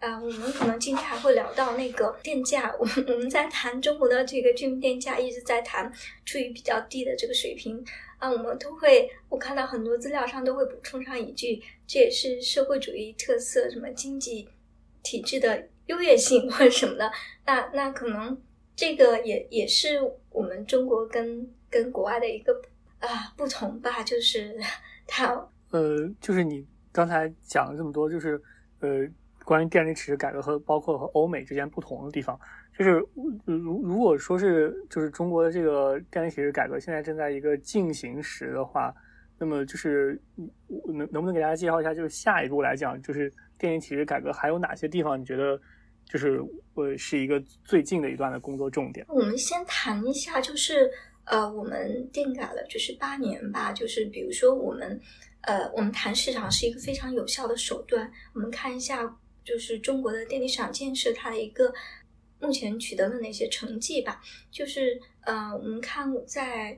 [0.00, 5.92] 啊，我们可能今天还会聊到那个电价，我们我们在谈中国的这个居民电价，一直在谈
[6.24, 7.84] 处于比较低的这个水平
[8.18, 14.48] 啊，我们都会，我看到很多资料上都会补充上一句，这也是社会主义特色，什么经济
[15.02, 17.12] 体制的优越性或者什么的。
[17.44, 18.36] 那那可能
[18.76, 19.98] 这个也也是
[20.30, 22.60] 我们中国跟跟国外的一个。
[23.02, 24.56] 啊，不同吧，就是
[25.08, 25.34] 它，
[25.72, 28.40] 呃，就是你刚才讲了这么多，就是
[28.78, 29.04] 呃，
[29.44, 32.38] 关于电力体制改革和包括和欧美之间不同的地方，
[32.78, 33.04] 就是
[33.44, 38.94] 如如果说是就是中国的这个电力体制改革现在正在一个进行时的话，
[39.36, 40.16] 那么就是
[40.86, 45.60] 能能不能给大家介绍一下，就是下一步来讲，就是电力体制改革还有哪些地方你觉得
[46.12, 46.42] 就是
[46.74, 49.06] 我是一个最近的一段的工作重点？
[49.08, 50.90] 我们先谈一下，就是。
[51.24, 55.00] 呃，我们电改了就是八年吧，就是比如说我们，
[55.42, 58.10] 呃，我们谈市场是一个非常有效的手段。
[58.34, 61.72] 我们看一下，就是中国的电力市场建设它的一个
[62.40, 64.20] 目前取得的那些成绩吧。
[64.50, 66.76] 就是呃，我们看在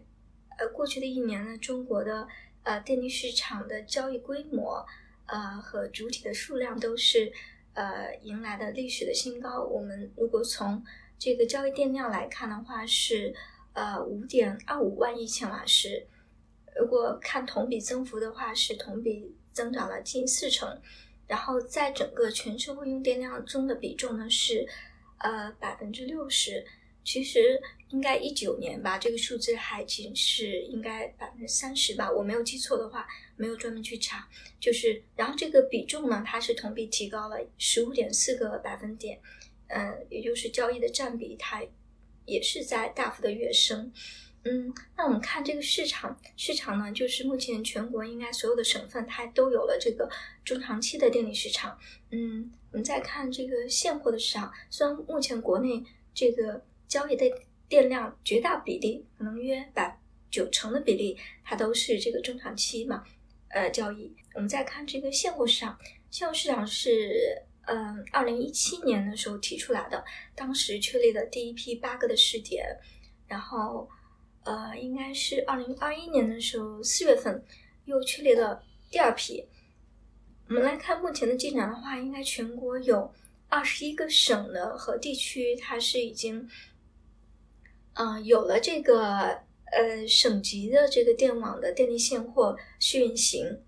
[0.58, 2.28] 呃过去的一年呢，中国的
[2.64, 4.84] 呃电力市场的交易规模
[5.24, 7.32] 呃和主体的数量都是
[7.74, 9.62] 呃迎来的历史的新高。
[9.62, 10.82] 我们如果从
[11.18, 13.34] 这个交易电量来看的话是。
[13.76, 16.06] 呃，五点二五万亿千瓦时，
[16.80, 20.80] 如果看同比增幅的话，是同比增长了近四成。
[21.26, 24.68] 然后在整个全社会用电量中的比重呢是
[25.18, 26.64] 呃百分之六十。
[27.04, 34.28] 其实应该一九年吧，这个数字还仅是应该百分之三十吧，我没有记错的话，没有专门去查。
[34.58, 39.20] 就是然后这个比重呢，它是同比提高了十五点四个百分点，
[39.68, 41.62] 嗯，也就是交易的占比它。
[42.26, 43.92] 也是在大幅的跃升，
[44.44, 50.08] 嗯，那我们看这个市场，市场呢，就是目前全国应该所有的省份它都有了这个
[50.42, 51.78] 中长期的电力市场，
[52.12, 56.64] 嗯，我们再看这个现货的市场，虽然目前国内这个
[56.94, 57.24] 交易的
[57.68, 59.98] 电量绝大比例，可能约百
[60.30, 63.02] 九成的比例，它都是这个中长期嘛，
[63.48, 64.14] 呃，交易。
[64.34, 65.76] 我们再看这个现货市场，
[66.10, 67.42] 现货市场是。
[67.66, 70.04] 嗯，二零一七年的时候提出来的，
[70.34, 72.62] 当时确立了第一批八个的试点，
[73.26, 73.88] 然后
[74.44, 77.42] 呃，应该是二零二一年的时候四月份
[77.86, 79.42] 又确立了第二批。
[80.46, 83.10] 我们来看目前的进展的话，应该全国有
[83.48, 86.46] 二十一个省的和地区，它是已经
[87.94, 89.40] 嗯有了这个
[89.72, 93.60] 呃省级的这个电网的电力现货试运行，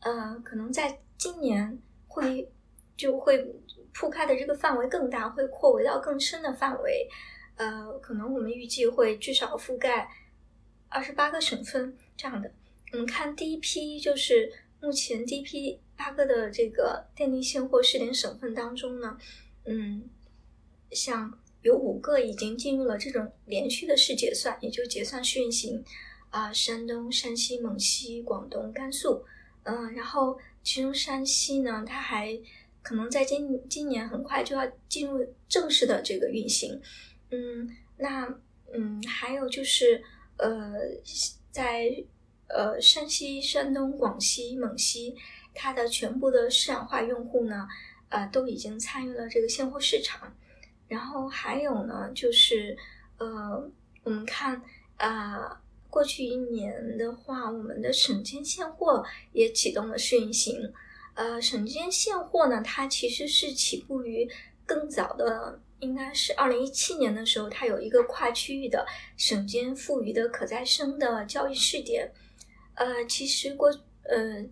[0.00, 2.50] 呃，可能在今年会。
[2.94, 3.44] 就会
[3.92, 7.08] 铺开的这个范围更大，会扩围到更深的范围。
[7.56, 10.08] 呃，可能我们预计会至少覆盖
[10.88, 12.52] 二十八个省份这样的。
[12.92, 19.18] 我们看第一批就是目前第一批八个的这个电力现货试点省份当中呢，
[19.64, 20.08] 嗯，
[20.92, 25.82] 像有五个已经进入了这种连续的试结算，也就结算试运行
[26.30, 29.24] 啊，山东、山西、蒙西、广东、甘肃，
[29.62, 32.38] 嗯，然后其中山西呢，它还
[32.82, 36.80] 可能在今今年很快就要进入正式的这个运行。
[37.30, 38.26] 嗯，那
[38.72, 40.02] 嗯，还有就是
[40.38, 40.72] 呃，
[41.50, 42.04] 在
[42.48, 45.14] 呃山西、山东、广西、蒙西，
[45.54, 47.68] 它的全部的市场化用户呢，
[48.08, 50.34] 呃，都已经参与了这个现货市场。
[50.92, 52.76] 然后还有呢，就是
[53.16, 53.26] 呃，
[54.04, 54.60] 我们看
[54.98, 59.02] 啊，过去一年的话，我们的省间现货
[59.32, 60.70] 也启动了试运行。
[61.14, 64.28] 呃，省间现货呢，它其实是起步于
[64.66, 65.58] 更早的。
[65.80, 72.12] 应该是二零一七年的时候，它有一个跨区域的省间富余的可再生的交易试点。
[72.74, 73.68] 呃，其实过
[74.04, 74.46] 呃，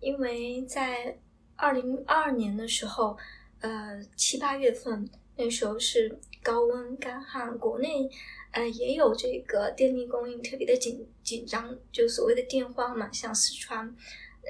[0.00, 1.16] 因为在
[1.54, 3.16] 二零二二年的时候，
[3.60, 8.10] 呃七八月份那时候是高温干旱，国内
[8.52, 13.86] 呃也有这个电力供应特别的紧紧张，就所谓的电荒嘛，像四川，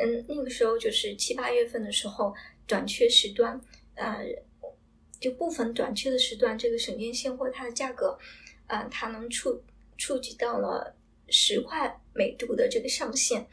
[0.00, 2.34] 嗯，那个时候就是七八月份的时候
[2.66, 3.60] 短缺时段，
[3.94, 4.24] 呃。
[5.20, 8.18] 就部分短缺的时段，这个省电现货它的价格，
[8.66, 9.62] 啊，它能触
[9.96, 10.96] 触及到了
[11.28, 13.46] 十块每度的这个上限，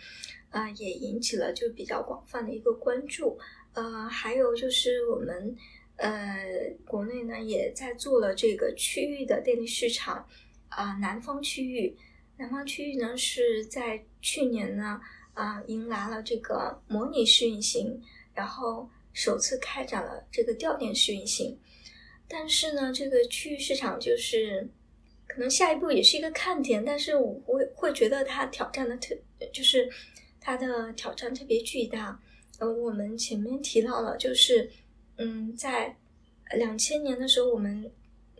[0.49, 3.37] 啊，也引起了就比较广泛的一个关注。
[3.73, 5.55] 呃，还有就是我们
[5.99, 10.27] 呃国内呢也在做了这个区域的电力市场，
[10.69, 11.95] 啊，南方区域，
[12.37, 14.99] 南方区域呢是在去年呢
[15.33, 18.01] 啊迎来了这个模拟试运行，
[18.33, 18.89] 然后。
[19.11, 21.57] 首次开展了这个调电试运行，
[22.27, 24.69] 但是呢，这个区域市场就是
[25.27, 29.17] 可能下一步也是一个看点，但是我会会觉得它挑战的特，
[29.51, 29.89] 就是
[30.39, 32.17] 它的挑战特别巨大。
[32.59, 34.69] 呃，我们前面提到了，就是
[35.19, 35.95] 嗯，在
[36.57, 37.91] 两千年的时候，我们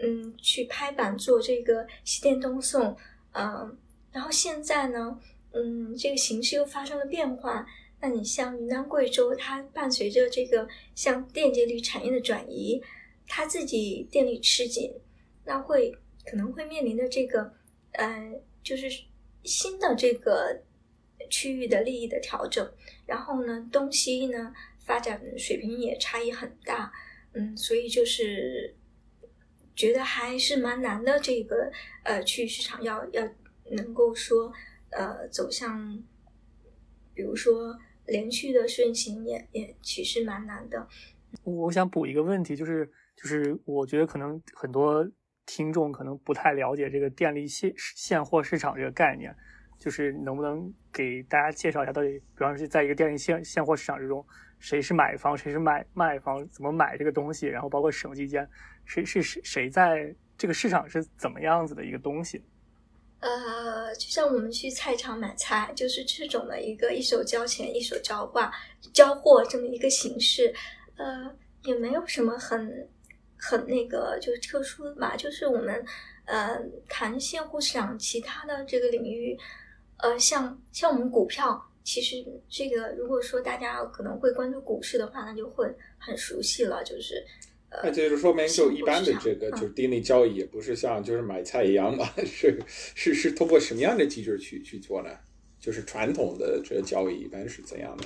[0.01, 2.95] 嗯去拍板做这个西电东送，
[3.33, 3.77] 嗯，
[4.11, 5.19] 然后现在呢，
[5.51, 7.67] 嗯，这个形势又发生了变化。
[8.01, 10.65] 那你像云南、贵州，它伴随着这个
[10.95, 12.81] 像电解铝产业的转移，
[13.27, 14.89] 它自己电力吃紧，
[15.43, 15.93] 那会
[16.25, 17.53] 可能会面临的这个，
[17.91, 18.89] 呃，就是
[19.43, 20.61] 新的这个
[21.29, 22.65] 区域的利益的调整。
[23.05, 24.53] 然后呢，东西呢
[24.89, 26.91] 发展水平也差异很大，
[27.33, 28.75] 嗯，所以就是
[29.75, 31.19] 觉得还是蛮难的。
[31.19, 31.71] 这个
[32.03, 33.23] 呃去市场要要
[33.69, 34.51] 能够说
[34.89, 36.03] 呃走向，
[37.13, 37.77] 比如说。
[38.11, 40.87] 连续的顺行也也其实蛮难的。
[41.43, 42.83] 我想补一个问题，就是
[43.15, 45.07] 就是我觉得可能很多
[45.45, 49.31] 听众可能不太了解这个电力现现货市场这个概念，
[49.77, 54.25] 就是能不能给大家介绍一下，到底比方说在一个电力现现货市场之中，
[54.59, 58.47] 谁是买方，谁是买卖方，怎么买这个东西，然后包括省际间
[58.85, 62.43] 谁是谁谁在这个市场是怎么样子的一个东西。
[63.21, 68.49] 呃，就像我们去菜场买菜，就是这种的一个一手交钱一手交货
[68.93, 70.53] 交货这么一个形式，
[70.95, 72.89] 呃，也没有什么很
[73.37, 75.17] 很那个就是特殊的吧。
[75.17, 75.85] 就是我们
[76.23, 79.37] 呃谈现货市场其他的这个领域，
[79.97, 82.17] 呃，像像我们股票，其实
[82.49, 85.65] 这个如果说大家可能会关注股市的话，那就会
[85.97, 87.25] 很熟悉了，就是
[87.69, 87.79] 呃。
[87.83, 95.09] 那就是说明，就一般的这个就是电力交易，也不是像就是买菜一样嘛，是是是通过什么样的机制去去做呢？
[95.59, 98.05] 就是传统的这个交易一般是怎样的？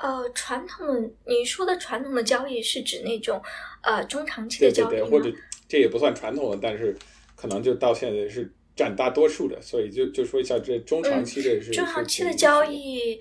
[0.00, 3.42] 呃，传统你说的传统的交易是指那种
[3.82, 5.28] 呃中长期的交易或者
[5.68, 6.96] 这也不算传统的，但是
[7.36, 13.20] 可能就到现在是占大多数的，所以就就说一下这中长期的是中长期的交易。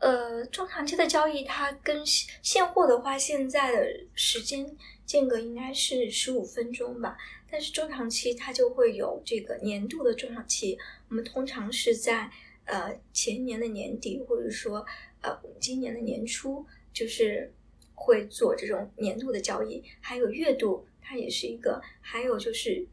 [0.00, 7.16] 呃，中长期的交易，它跟现货的话，现在的时间间隔应该是十五分钟吧。
[7.50, 12.30] 但是中长期它就会有这个年度的中长期，我们通常是在
[12.64, 14.84] 呃前年的年底，或者说
[15.20, 17.52] 呃今年的年初，就是
[17.94, 19.82] 会做这种年度的交易。
[20.00, 22.86] 还有月度，它也是一个，还有就是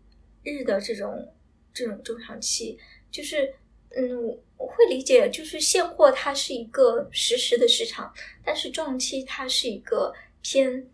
[0.46, 1.34] 日的这种
[1.74, 2.80] 这种中长期，
[3.12, 3.54] 就是
[3.90, 4.40] 嗯。
[4.58, 10.90] 我会理解，就是现货它是一个实时的市场，但是中期它是一个偏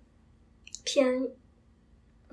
[0.84, 1.30] 偏，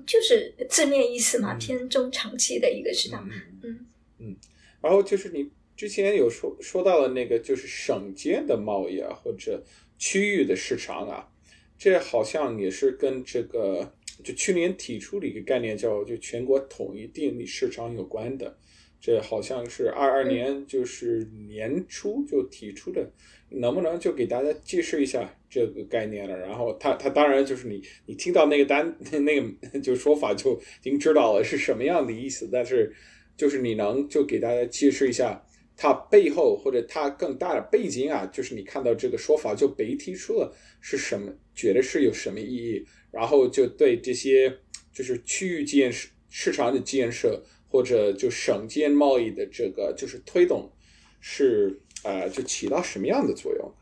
[0.07, 3.29] 就是字面意思嘛，偏中长期的一个市场。
[3.61, 3.85] 嗯
[4.17, 4.35] 嗯，
[4.81, 9.63] 然后就是你之前有说说到了那个就是省间的贸易啊，或者
[9.99, 11.29] 区域的市场啊，
[11.77, 13.93] 这好像也是跟这个
[14.23, 18.57] 就去年提出了一个概念，叫就全国统一电力市场有关的，
[18.99, 23.11] 这好像是二二年就是年初就提出的，
[23.49, 26.37] 能不能就给大家解释一下这个概念了？
[26.37, 32.93] 然后他他当然就是你你听到那个单 那个就说法就已经知道了是什么样的意思，但是
[33.37, 35.43] 就是你能就给大家解释一下。
[35.81, 44.59] 它背后或者它更大的背景啊，就是你看到这个说法就被提出了是什么，觉得是有什么意义，然后就对这些
[44.93, 50.71] 就是区域建设、市场的建设或者就省间贸易的这个就是推动，
[51.19, 53.73] 是呃就起到什么样的作用？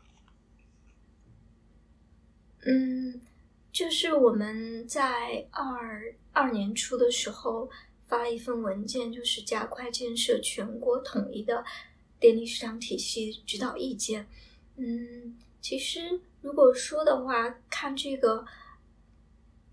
[2.66, 3.20] 嗯，
[3.72, 7.70] 就是我们在二二年初的时候
[8.06, 11.64] 发了一份文件，就是加快建设全国统一的。
[12.20, 14.26] 电力市场体系指导意见，
[14.74, 18.44] 嗯，其实如果说的话，看这个，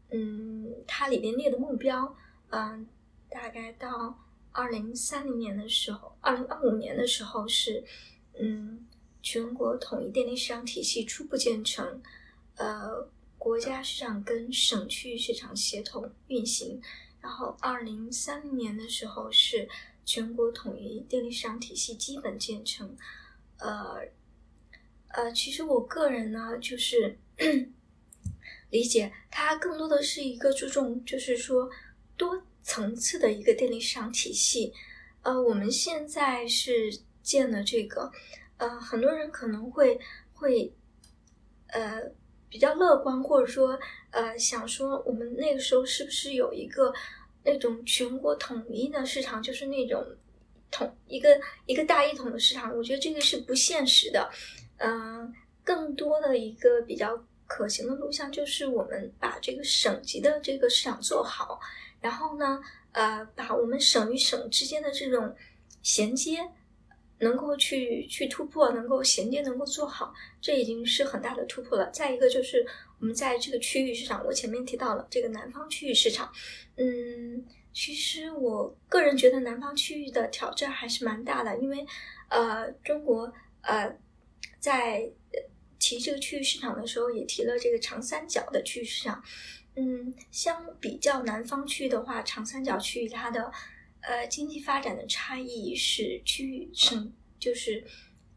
[0.10, 2.16] 嗯，它里边列的目标，
[2.50, 2.88] 嗯，
[3.30, 4.18] 大概到
[4.52, 7.84] 二零三零年的时候，二零二五年的时候是，
[8.40, 8.86] 嗯，
[9.22, 12.02] 全国统一电力市场体系初步建成，
[12.56, 16.82] 呃，国家市场跟省区域市场协同运行，
[17.22, 19.68] 然后二零三零年的时候是。
[20.08, 22.96] 全国统一电力市场体系基本建成，
[23.58, 24.08] 呃，
[25.08, 27.18] 呃，其实我个人呢，就是
[28.70, 31.70] 理解它更多的是一个注重，就是说
[32.18, 34.74] 多层次的一个电力市场体系。
[35.22, 38.12] 呃，我们现在是建了这个，
[38.58, 40.00] 呃，很多人可能会
[40.34, 40.72] 会
[41.68, 42.02] 呃
[42.50, 43.80] 比较乐观，或者说
[44.12, 46.94] 呃想说，我们那个时候是不是有一个。
[47.48, 50.04] 那种全国统一的市场，就是那种
[50.72, 54.28] 统一个一个大一统的市场，我觉得这个是不现实的。
[54.78, 55.32] 嗯，
[55.64, 57.16] 更多的一个比较
[57.48, 61.60] 可行的路向，就是我们把这个省级的这个市场做好，
[62.02, 65.36] 然后呢，呃，把我们省与省之间的这种
[65.82, 66.40] 衔接
[67.20, 71.90] 能够去去突破，能够衔接能够做好，这已经是很大的突破了。
[71.92, 72.66] 再一个就是。
[72.98, 76.32] 我们在这个区域市场，我前面提到了这个南方区域市场，
[76.78, 81.86] 嗯，其实我个人觉得南方区域的挑战还是蛮大的，因为
[82.30, 83.32] 呃，中国
[83.62, 83.94] 呃
[84.60, 85.08] 在
[85.80, 89.24] 提这个区域市场的时候，也提了这个长三角的区域市场，
[89.76, 93.52] 嗯，相比较南方区域的话，长三角区域它的
[94.02, 97.84] 呃经济发展的差异是区域省，就是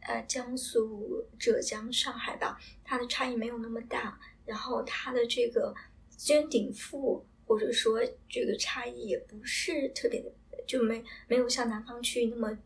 [0.00, 4.18] 呃江苏、浙江、上海吧，它的差异没有那么大。
[4.44, 5.74] 然后它的这个
[6.08, 10.32] 资源禀赋，或者说这个差异也不是特别的，
[10.66, 12.58] 就没没有像南方区域那么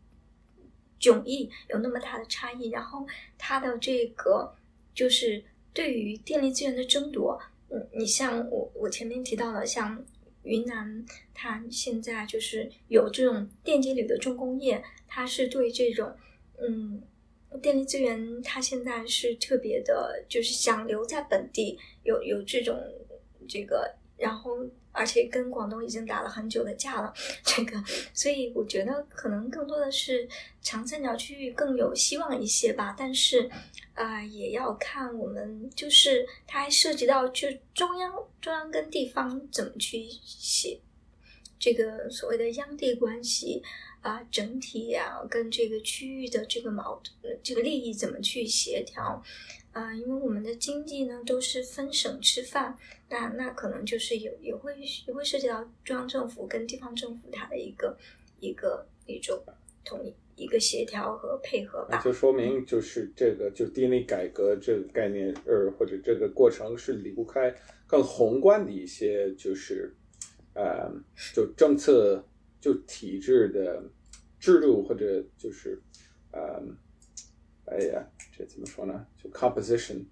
[0.97, 2.69] 迥异，有那么大的差异。
[2.69, 3.05] 然后
[3.37, 4.55] 它的这个
[4.93, 10.03] 就是对于电力资源的争夺，嗯，你像我我前面提到了，像
[10.43, 16.15] 云南，它现在就是有这种电解铝的重工业，它是对这种
[16.59, 17.01] 嗯。
[17.61, 22.75] 电力资源，它现在是特别的，就是想留在本地，有有这种
[23.47, 24.57] 这个，然后
[24.91, 27.13] 而且跟广东已经打了很久的架了，
[27.45, 27.77] 这个，
[28.11, 30.27] 所以我觉得可能更多的是
[30.63, 32.95] 长三角区域更有希望一些吧。
[32.97, 33.47] 但是
[33.93, 40.79] 啊，也要看我们，就是它还涉及到就中央中央跟地方怎么去写
[41.59, 43.63] 这个所谓的央地关系。
[44.03, 49.23] 啊，整体呀，跟这个区域的这个矛盾、这个利益怎么去协调？
[49.71, 52.77] 啊，因为我们的经济呢都是分省吃饭，
[53.07, 54.77] 那那可能就是有也会
[55.07, 57.97] 也会涉及到中央政府跟地方政府它的一个
[58.41, 59.41] 一个一种
[59.85, 62.01] 统一、一个协调和配合吧。
[62.03, 67.53] 就说明就是这个就 DNA 改革这个概念，呃，或者这个过程是离不开
[67.87, 69.95] 更宏观的一些就是，
[70.53, 70.91] 呃，
[71.33, 72.23] 就政策。
[72.63, 73.83] 就体制的
[74.39, 75.77] 制度或者就是，
[76.31, 76.63] 呃，
[77.65, 79.05] 哎呀，这怎么说呢？
[79.21, 80.05] 就 composition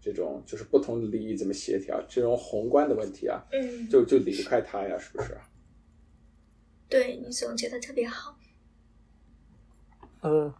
[0.00, 5.36] 这种就是不同的利益怎么协调，这种宏观的问题啊，嗯，就就离不开它呀，是不是？
[6.88, 8.37] 对你总结的特别好。
[10.20, 10.52] 呃，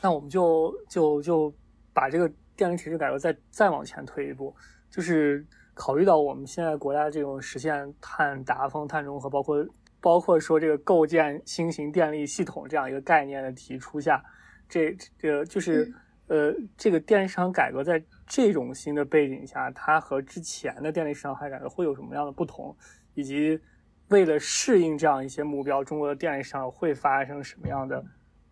[0.00, 1.54] 那我们就就就
[1.92, 4.54] 把这个电力体制改革再再往前推一步，
[4.90, 9.66] 就是考虑到我们现在国家这种实现碳达峰、碳中和，包括。
[10.00, 14.22] 包括说这个构建新型电力系统这样一个概念的提出下，
[14.68, 15.92] 这这个就是
[16.28, 22.74] 呃，这个电力市场改革在这种新的背景下，它和之前的电力市场改革会有什么样的不同？
[23.14, 23.60] 以及
[24.06, 28.00] 为了适应这样一些目标，中国的电力市场会发生什么样的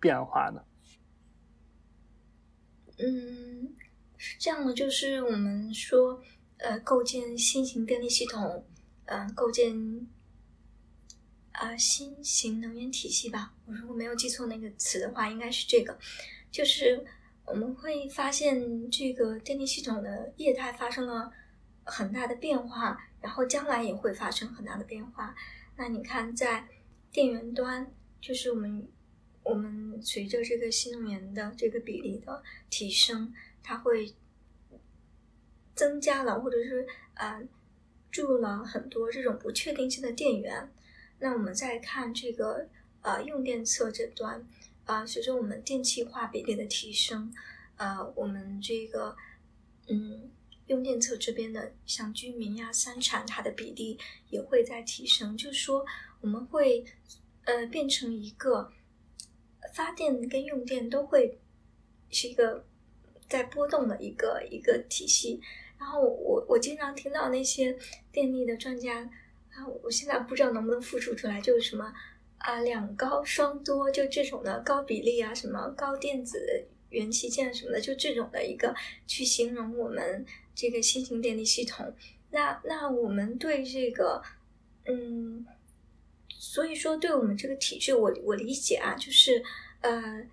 [0.01, 0.63] 变化呢？
[2.99, 3.75] 嗯，
[4.17, 6.23] 是这样的，就是我们说
[6.59, 8.67] 呃，构建新型电力系统。
[9.09, 10.05] 嗯构建
[11.53, 13.55] 啊新型能源体系吧。
[13.65, 15.97] 我如果没有记错那个词的话，应该是这个，
[16.51, 17.07] 就是
[17.45, 21.33] 我们会发现这个电力系统的业态发生了
[21.85, 25.33] 很大的变化，然后将来也会发生很大的变化。
[25.77, 26.67] 那你看，在
[27.13, 27.89] 电源端，
[28.21, 28.89] 就是我们
[29.49, 33.33] 我们随着这个新能源的这个比例的提升，
[33.63, 34.13] 它会
[35.73, 36.85] 增加了，或者是
[37.15, 37.47] 呃
[38.11, 40.73] 注入了很多这种不确定性的电源。
[41.21, 42.67] 那我们再看这个
[43.03, 44.45] 呃用电侧这端，
[44.85, 47.33] 啊，随着我们电气化比例的提升，
[47.77, 49.17] 呃，我们这个
[49.87, 50.29] 嗯
[50.67, 53.97] 用电侧这边的像居民呀、三产，它的比例
[54.29, 55.37] 也会在提升。
[55.37, 55.87] 就是说，
[56.21, 56.85] 我们会
[57.45, 58.73] 呃变成一个
[59.77, 61.39] 发电跟用电都会
[62.09, 62.65] 是一个
[63.29, 65.39] 在波动的一个一个体系。
[65.79, 67.77] 然后我我经常听到那些
[68.11, 69.03] 电力的专家
[69.51, 71.93] 啊，我现在不知道能不能复述出来，就是什么
[72.39, 78.75] 啊两高双多，就这种的高比例啊，什么高电子元器件什么的，就这种的一个
[79.07, 80.25] 去形容我们
[80.55, 81.95] 这个新型电力系统。
[82.31, 84.23] 那那我们对这个
[84.87, 85.45] 嗯，
[86.29, 89.43] 所以说对我们这个体制，我我理解啊，就是
[89.81, 90.27] 呃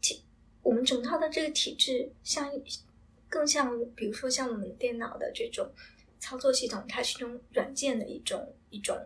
[0.00, 0.22] 体
[0.62, 2.50] 我们整套的这个体制像。
[3.28, 5.68] 更像，比如说像我们电脑的这种
[6.20, 8.96] 操作系统，它是一种软件的一种一种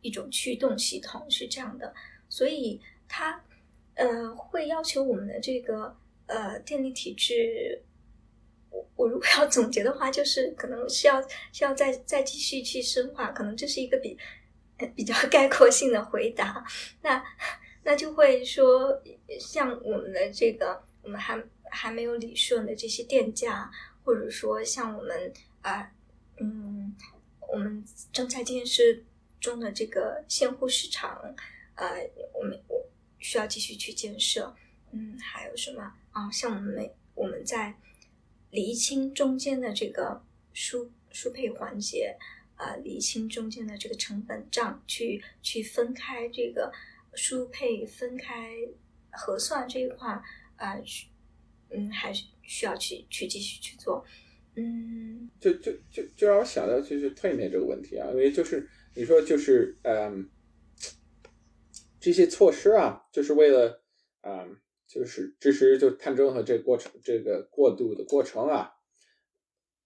[0.00, 1.92] 一种驱动系统，是这样的。
[2.28, 3.42] 所以它
[3.94, 5.94] 呃会要求我们的这个
[6.26, 7.82] 呃电力体制，
[8.70, 11.20] 我我如果要总结的话，就是可能是要
[11.52, 14.16] 是要再再继续去深化，可能这是一个比
[14.94, 16.64] 比较 概括性的回答。
[17.02, 17.22] 那
[17.84, 19.02] 那就会说，
[19.40, 21.42] 像我们的这个，我们还。
[21.74, 23.70] 还没有理顺的这些电价，
[24.04, 25.90] 或者说像我们啊，
[26.36, 26.94] 嗯，
[27.50, 28.82] 我们正在建设
[29.40, 31.34] 中的这个现货市场，
[31.76, 31.88] 呃，
[32.34, 32.86] 我们我
[33.18, 34.54] 需要继续去建设。
[34.90, 36.30] 嗯，还有什么啊？
[36.30, 37.74] 像我们我们在
[38.50, 40.22] 厘清中间的这个
[40.52, 42.14] 输输配环节，
[42.56, 46.70] 啊，厘清中间的这个成本账，去去分开这个
[47.14, 48.54] 输配，分开
[49.10, 50.08] 核算这一块
[50.56, 50.76] 啊，
[51.70, 54.04] 嗯，还是需要去去继续去做，
[54.56, 60.30] 嗯，就就就就让我想到就是退免这个问题啊，因为就是你说就是嗯，
[62.00, 63.82] 这些措施啊，就是为了
[64.22, 64.56] 嗯，
[64.86, 68.72] 就是支持就碳中和这个过程这个过渡的过程啊，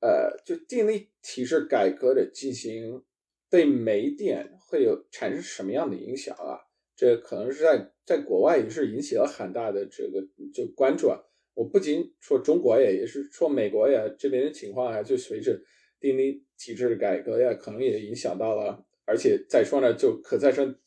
[0.01, 3.05] 呃，就电力体制改革的进行
[3.49, 6.66] 对煤电会有产生什么样的影响啊？
[6.97, 11.21] 这可能是在在国外也是引起了很大的这个就关注啊。
[11.55, 15.59] 我不仅说中国呀，也是说美国呀，这边的情况啊，就随着
[16.01, 18.85] 电力体制的改革呀，可能也影响到了。
[19.07, 20.79] 而且再说呢，就可再生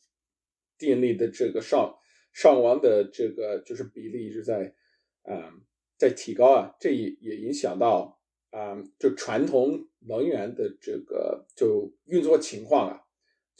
[0.76, 1.96] 电力的这个上
[2.32, 4.74] 上网的这个就是比例一直在
[5.22, 5.52] 啊
[5.96, 13.00] 在提高啊，这也也影响到啊就传统能源的这个就运作情况啊，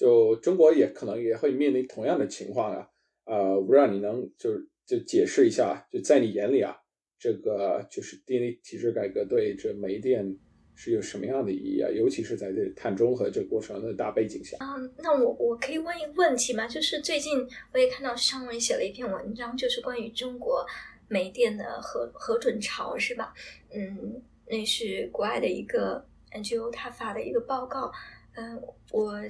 [0.01, 2.89] 就中国也可能也会面临同样的情况啊。
[3.27, 4.51] 呃，我不知道你能就
[4.87, 6.75] 就解释一下，就在你眼里啊。
[7.19, 10.39] 这个就是电力体制改革对这煤电
[10.75, 11.91] 是有什么样的意义啊？
[11.91, 14.57] 尤其是在这碳中和这过程的大背景下。
[14.61, 16.67] 嗯，那我我可以问一个问题吗？
[16.67, 20.67] 就是最近我也看到上文写了一篇文章，就是关于中国
[21.09, 23.35] 煤电的核核准潮，是吧？
[23.75, 27.93] 嗯，那是国外的一个 NGO 他发的一个报告。
[28.33, 28.59] 嗯，
[28.93, 29.23] 我。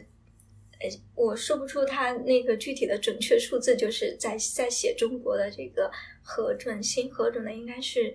[1.14, 5.90] 我说不出它那个具体的准确数字，就是在在写中国的这个
[6.22, 8.14] 核准新核准的应该是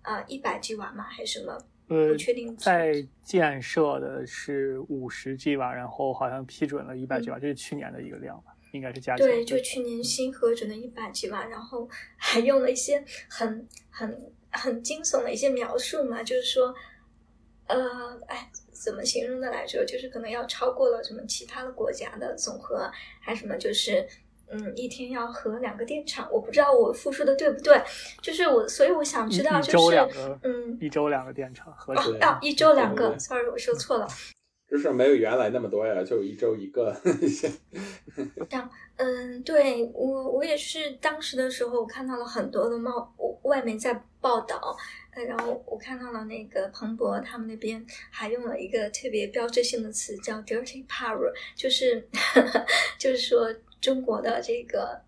[0.00, 1.04] 啊一百 G 瓦吗？
[1.04, 1.58] 还是什么？
[1.86, 2.56] 不确定。
[2.56, 8.56] 在建设的是五十 G 瓦，然后好像批准了一百 G 瓦，这是去年的一个量吧？
[8.72, 16.74] 应该是加对，就去年新核准的一百 G 瓦，然后还用了一些很很很惊悚的一些描述嘛，就是说。
[17.68, 19.84] 呃，哎，怎么形容的来着？
[19.84, 22.90] 就是可能要超过了什么其他的国家的总和，
[23.20, 23.56] 还是什么？
[23.56, 24.06] 就是，
[24.48, 27.80] 嗯，一天要核两个电厂，我不知道我复述的对不对。
[28.22, 29.96] 就是我，所以我想知道，就是，
[30.42, 34.06] 嗯，一周两个电厂核哦，要一周两个，sorry，我说错了。
[34.68, 36.92] 就是没有原来那么多呀，就一周一个。
[38.50, 44.76] 这样，嗯，对我，我也是当时的时候，我看到了很多的冒外媒在报道。
[45.24, 52.08] 然后我看到了那个彭博，他们那边还用了一个特别标志性的词，叫 “dirty power”，就是
[52.98, 55.00] 就是说中国的这个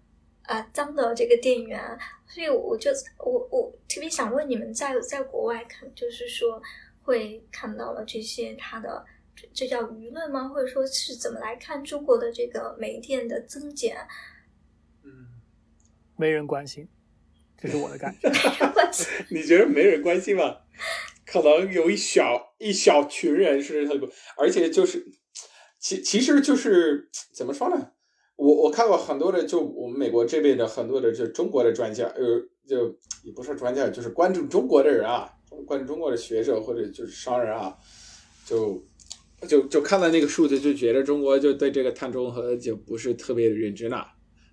[0.42, 1.98] 啊脏的这个电源。
[2.26, 6.62] 所以我就我我特别想问你们，在在国外看，就是说
[7.00, 9.02] 会看到了这些它的
[9.54, 10.46] 这叫舆论吗？
[10.48, 13.96] 或者说是怎么来看中国的这个煤电的增减？
[15.02, 15.40] 嗯，
[16.16, 16.86] 没人关心，
[17.61, 18.30] 这是我的感觉。
[19.30, 20.56] 你觉得没人关心吗？
[21.26, 25.06] 可能有一小一小群人是特别，而且就是
[25.78, 27.90] 其其实就是怎么说呢？
[28.36, 35.28] 我我看过很多的，就我们美国这边的很多的就中国的专家，呃，就也不是专家，就是关注中国的人啊，
[35.66, 37.76] 关注中国的学者或者就是商人啊，
[38.46, 38.82] 就
[39.48, 44.06] 就就看到那个数字，就觉得中国就对这个碳中和就不是特别的认真了，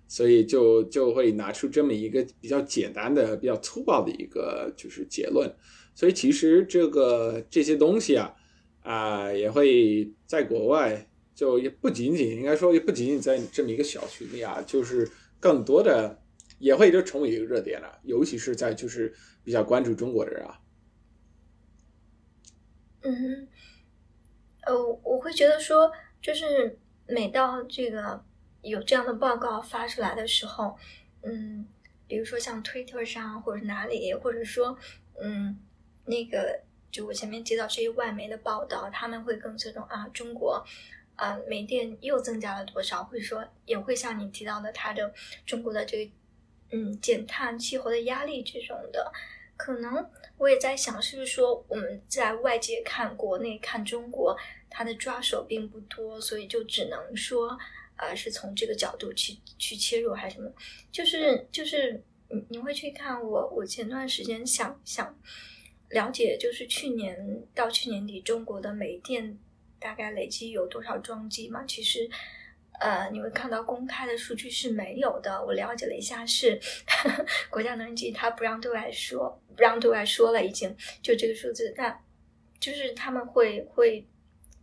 [0.08, 5.52] 所以就就会拿出这么一个比较简单的、比较粗暴的一个就是结论。
[5.94, 8.34] 所以其实这个这些东西啊
[8.82, 11.08] 啊也会在国外。
[11.36, 15.06] 就也不仅仅应该说也不仅仅在这么一个小群里啊，就是
[15.38, 16.18] 更多的
[16.58, 20.58] 也会就成为一个热点了，尤其是在就是比较关注中国人啊。
[23.02, 23.46] 嗯，
[24.62, 25.92] 呃，我会觉得说，
[26.22, 28.24] 就是每到这个
[28.68, 30.76] 有这样的报告发出来的时候，
[31.22, 31.66] 嗯，
[32.06, 34.76] 比如说像 Twitter 上或者哪里，或者说
[35.20, 35.58] 嗯
[36.04, 36.60] 那个
[36.90, 40.64] 就我前面接到这些外媒的报道，他们会更侧重啊中国。
[41.16, 43.02] 啊，煤电又增加了多少？
[43.02, 45.10] 或者说，也会像你提到的，它的
[45.46, 46.12] 中国的这个，
[46.72, 49.10] 嗯，减碳、气候的压力这种的，
[49.56, 50.06] 可能
[50.36, 54.36] 我也在想，是不是说我们在外界看国内看中国，
[54.68, 57.58] 它的抓手并不多，所以就只能说，
[57.96, 60.50] 啊，是从这个角度去去切入，还是什么？
[60.92, 65.18] 就是就是，你你会去看我，我前段时间想想
[65.90, 69.38] 了解，就是去年到去年底中国的煤电。
[69.78, 71.62] 大概累计有多少装机嘛？
[71.68, 72.08] 其实，
[72.80, 75.44] 呃，你会看到公开的数据是没有的。
[75.44, 76.58] 我了解了一下，是
[77.50, 81.74] 国家能源局他不让对外说，不让对外说了，已经就这个数字。
[81.76, 82.02] 但
[82.58, 84.04] 就是他们会会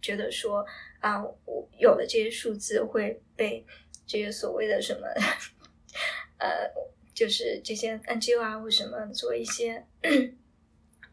[0.02, 0.66] 觉得说
[1.04, 3.66] 啊，我有了这些数字会被
[4.08, 5.08] 这些所谓的什么，
[6.40, 6.72] 呃，
[7.14, 9.86] 就是这些 NGO 啊或什么做一些。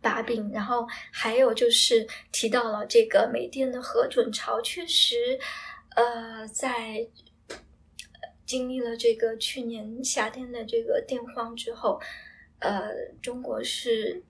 [0.03, 5.39] 把柄，然后还有就是提到了这个煤电的核准潮，确实，
[5.95, 7.07] 呃，在
[8.47, 12.01] 经历了这个去年夏天的这个电荒之后，
[12.61, 14.25] 呃，中国是，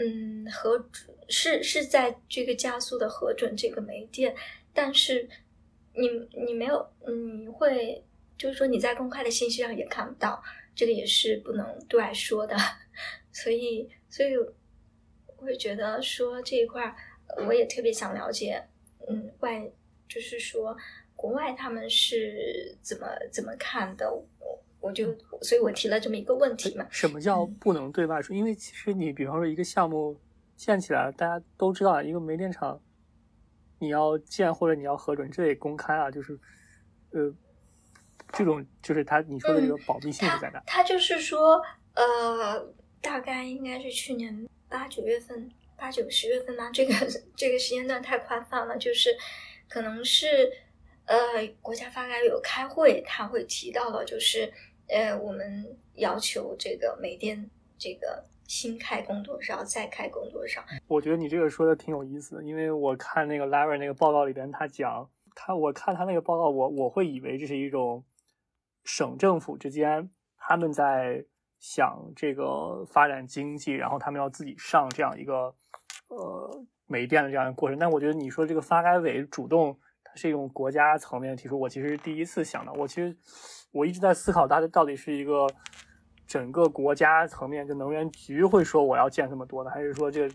[0.00, 4.34] 嗯，核准是是在这个加速的核准这个煤电，
[4.74, 5.28] 但是
[5.94, 6.08] 你
[6.44, 8.04] 你没有，你会
[8.36, 10.42] 就是说你在公开的信息上也看不到，
[10.74, 12.56] 这个也是不能对外说的，
[13.32, 14.52] 所以所以我。
[15.42, 16.94] 会觉得说这一块，
[17.46, 18.62] 我也特别想了解，
[19.08, 19.66] 嗯，外
[20.06, 20.76] 就是说
[21.16, 24.06] 国外他们是怎么怎么看的，
[24.80, 26.86] 我我就所以我提了这么一个问题嘛。
[26.90, 28.34] 什么叫不能对外说？
[28.34, 30.16] 因为其实你比方说一个项目
[30.56, 32.80] 建起来，大家都知道，一个煤电厂
[33.78, 36.38] 你要建或者你要核准，这得公开啊，就是
[37.12, 37.32] 呃，
[38.32, 40.62] 这种就是他你说的这个保密性是在哪？
[40.66, 41.60] 他就是说，
[41.94, 44.46] 呃，大概应该是去年。
[44.72, 46.94] 八九月份，八九十月份吧，这个
[47.34, 49.10] 这个时间段太宽泛了，就是
[49.68, 50.48] 可能是
[51.06, 51.16] 呃，
[51.60, 54.48] 国家发改委有开会，他会提到了，就是
[54.92, 60.62] 呃，我们要求这个煤电这个新开工多少，再开工多少。
[60.86, 68.04] 我觉得你这个说的挺有意思的，因为我看那个 Larry 那个报告里边，他讲他，我看他那个报告，我我会以为这是一种
[68.84, 71.24] 省政府之间他们在。
[71.62, 75.54] 想这个发展经济，然后他们要自己上这样一个
[76.08, 77.78] 呃煤电的这样一个过程。
[77.78, 82.72] 但我觉得你说这个发改委主动，它是一种国家层面提出，我其实第一次想到。
[82.72, 83.14] 我其实
[83.72, 85.46] 我一直在思考，它到底是一个
[86.26, 90.34] 整个国家层面，就能源局会说我要建这么多的，还是说这个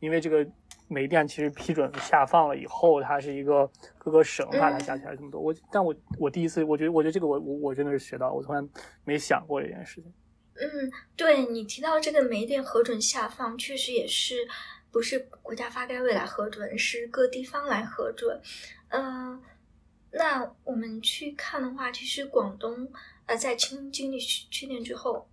[0.00, 0.46] 因为这个
[0.88, 5.40] 煤电其实批准下放了以后，它是一个各个省把它加起来这么多。
[5.40, 8.62] 我但我我第一次，我觉得我觉得这个我我我真的是学到，我从来
[9.04, 10.12] 没想过这件事情。
[10.56, 14.36] 嗯，对你提到这个煤电核准下放，确实也是
[14.92, 18.40] 不是国家发改委来核准，是各地方来核准。
[18.90, 19.42] 嗯，
[20.16, 22.88] 那我们去看的话，其实广东
[23.26, 25.28] 呃，在经经历去年之后，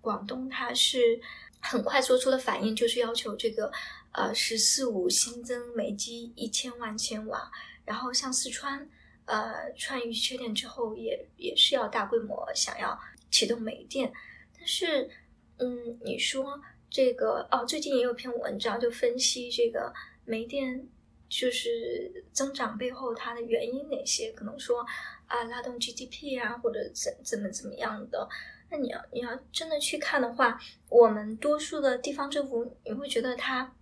[0.00, 1.20] 广东它是
[1.60, 3.72] 很快做出了反应，就是要求这个
[4.12, 7.50] 呃“十四五”新增煤机一千万千瓦，
[7.84, 8.88] 然后像四川
[9.24, 12.98] 呃，川渝缺电之后，也也是要大规模想要
[13.30, 14.12] 启动煤电。
[14.56, 15.10] 但是，
[15.58, 19.92] 嗯，你说这个哦，最近也有篇文章就分析这个
[20.24, 20.86] 煤电
[21.30, 24.32] 就是增长背后它的原因哪些？
[24.32, 24.84] 可能说
[25.26, 28.28] 啊，拉动 GDP 啊，或者怎怎么怎么样的？
[28.70, 33.74] 那你要你要真的去看的话，我们多数的地方政府，你会觉得它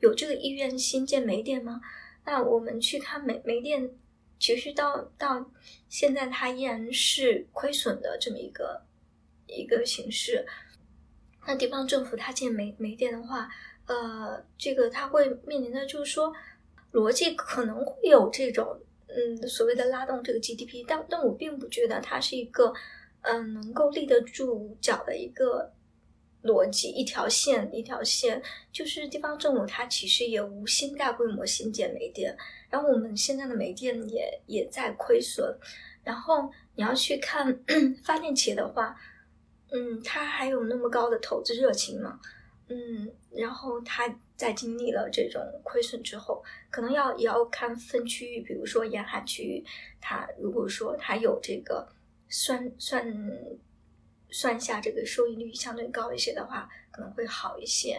[0.00, 1.80] 有这个意愿新建煤电吗？
[2.24, 3.90] 那我们去看煤煤电，
[4.38, 5.50] 其实到到
[5.88, 8.82] 现在它依然是亏损的这么一个
[9.46, 10.46] 一个形式。
[11.46, 13.48] 那地方政府它建煤煤电的话，
[13.86, 16.34] 呃，这个它会面临的就是说，
[16.92, 22.72] 逻辑可能会有这种嗯所谓的拉动这个 GDP，但但我并不觉得它是一个
[23.22, 25.72] 嗯能够立得住脚的一个。
[26.44, 32.34] 逻辑一条线一条线，就是地方政府它其实也无心大规模新建煤电，
[32.70, 35.52] 然后我们现在的煤电也也在亏损，
[36.04, 37.60] 然后你要去看
[38.04, 38.96] 发电企业的话，
[39.72, 42.20] 嗯，它还有那么高的投资热情吗？
[42.68, 44.08] 嗯，然后它
[44.38, 49.62] 在经历了这种亏损之后，可能要也要看分区域，比如说沿海区域，
[50.00, 51.86] 它如果说它有这个
[52.30, 53.14] 算算。
[54.30, 57.98] 算下这个收益率相对高一些的话，可能会好一些。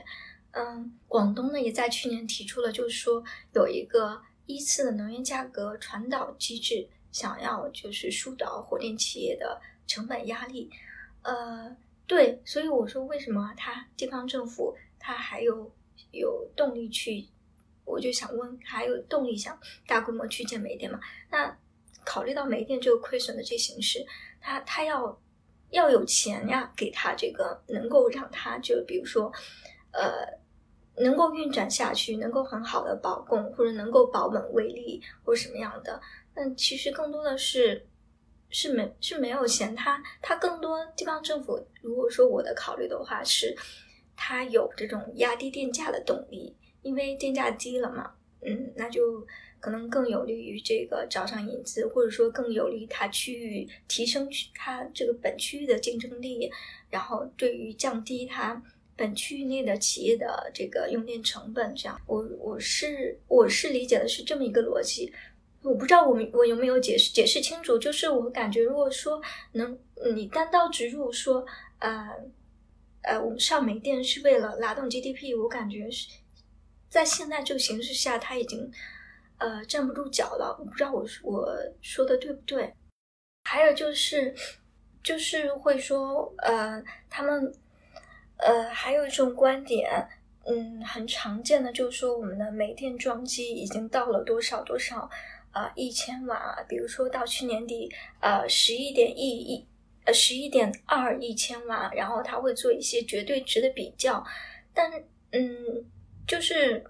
[0.51, 3.23] 嗯，广东呢也在去年提出了，就是说
[3.55, 10.69] 有一个依次的能源价格传导机制，想要就是疏导火电企业的成本压力。
[11.23, 11.75] 呃，
[12.05, 15.71] 对，所以我说为什么它地方政府它还有
[16.11, 17.27] 有动力去，
[17.85, 20.99] 我就想问还有动力想大规模去建煤电吗？
[21.29, 21.57] 那
[22.05, 24.05] 考虑到煤电这个亏损的这形式，
[24.39, 25.19] 它它要。
[25.71, 29.31] 要有钱呀，给他这个能够让他就比如说，
[29.91, 30.25] 呃，
[30.95, 36.01] 能够运转下去，能够很好的保供，或者能够保本为利，或者什么样的。
[36.33, 37.87] 但其实更多的是
[38.49, 43.55] 是没是没有钱，他他更多地方政府，如果说我的考虑的话，是
[44.19, 48.11] 它有这种压低电价的动力，因为电价低了嘛，
[48.41, 49.25] 嗯，那就。
[49.61, 56.49] 可能更有利于这个招商引资，或者说更有利于它区域提升它这个本区域的竞争力，
[56.89, 58.63] 然后对于降低它
[58.95, 65.11] 本区域内的企业的这个用电成本，这样我我是我是理解的是这么一个逻辑，
[65.61, 69.77] 我不知道我们我有没有解释解释清楚，就是我感觉如果说能
[70.15, 71.45] 你单刀直入说，
[71.79, 72.07] 呃
[73.03, 76.07] 呃，我们上煤电是为了拉动 GDP，我感觉是
[76.89, 78.71] 在现在这个形势下，它已经。
[79.41, 82.73] 呃，站不住脚了，我不知道我我说的对不对。
[83.45, 84.35] 还有就是，
[85.01, 87.49] 就是会说，呃，他们，
[88.35, 89.89] 呃，还有一种观点，
[90.43, 95.09] 嗯，很常见的，就是说我们的煤电装机已经到了多少多少
[95.51, 97.89] 啊一千瓦，比如说到去年底，
[98.19, 99.65] 呃，十一点一亿，
[100.09, 104.25] 呃，十一点二亿千瓦，然后他会做一些绝对值的比较，
[104.73, 104.91] 但
[105.31, 105.85] 嗯，
[106.27, 106.83] 就是。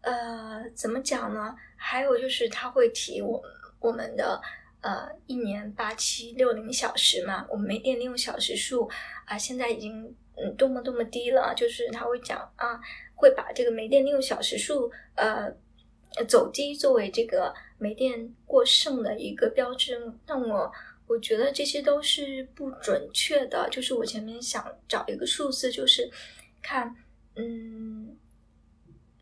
[0.00, 1.54] 呃，怎么讲呢？
[1.76, 3.42] 还有就是他会提我
[3.80, 4.40] 我们的
[4.80, 8.88] 呃一年八七六零小时嘛，我们煤电利用小时数
[9.26, 10.06] 啊，现在已经
[10.36, 11.52] 嗯多么多么低了。
[11.54, 12.80] 就是他会讲啊，
[13.16, 15.52] 会把这个煤电利用小时数呃
[16.26, 20.00] 走低作为这个煤电过剩的一个标志。
[20.26, 20.72] 那我
[21.08, 23.68] 我觉得这些都是不准确的。
[23.70, 26.10] 就是我前面想找一个数字，就是
[26.62, 26.94] 看
[27.34, 28.16] 嗯。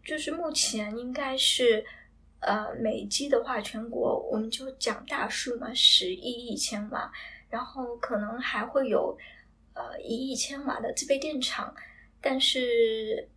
[0.04, 1.84] 就是目前应该是，
[2.38, 7.10] 呃，每机的话，全国我们就讲大数嘛，十一亿千瓦，
[7.50, 9.18] 然后可能还会有，
[9.74, 11.74] 呃，一亿千瓦的自备电厂，
[12.20, 13.28] 但是，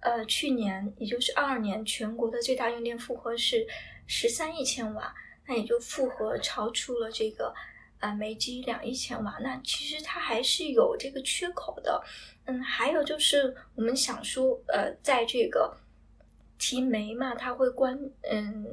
[0.00, 3.66] 呃，去年也就是二二年，全国的最大用电负荷是
[4.06, 5.14] 十三亿千瓦，
[5.46, 7.52] 那也就负荷超出了这个，
[8.00, 12.02] 呃，煤机两亿千瓦，那其实它还是有这个缺口的，
[12.44, 15.76] 嗯，还有就是我们想说，呃，在这个。
[16.58, 18.66] 提煤嘛，它会关，嗯，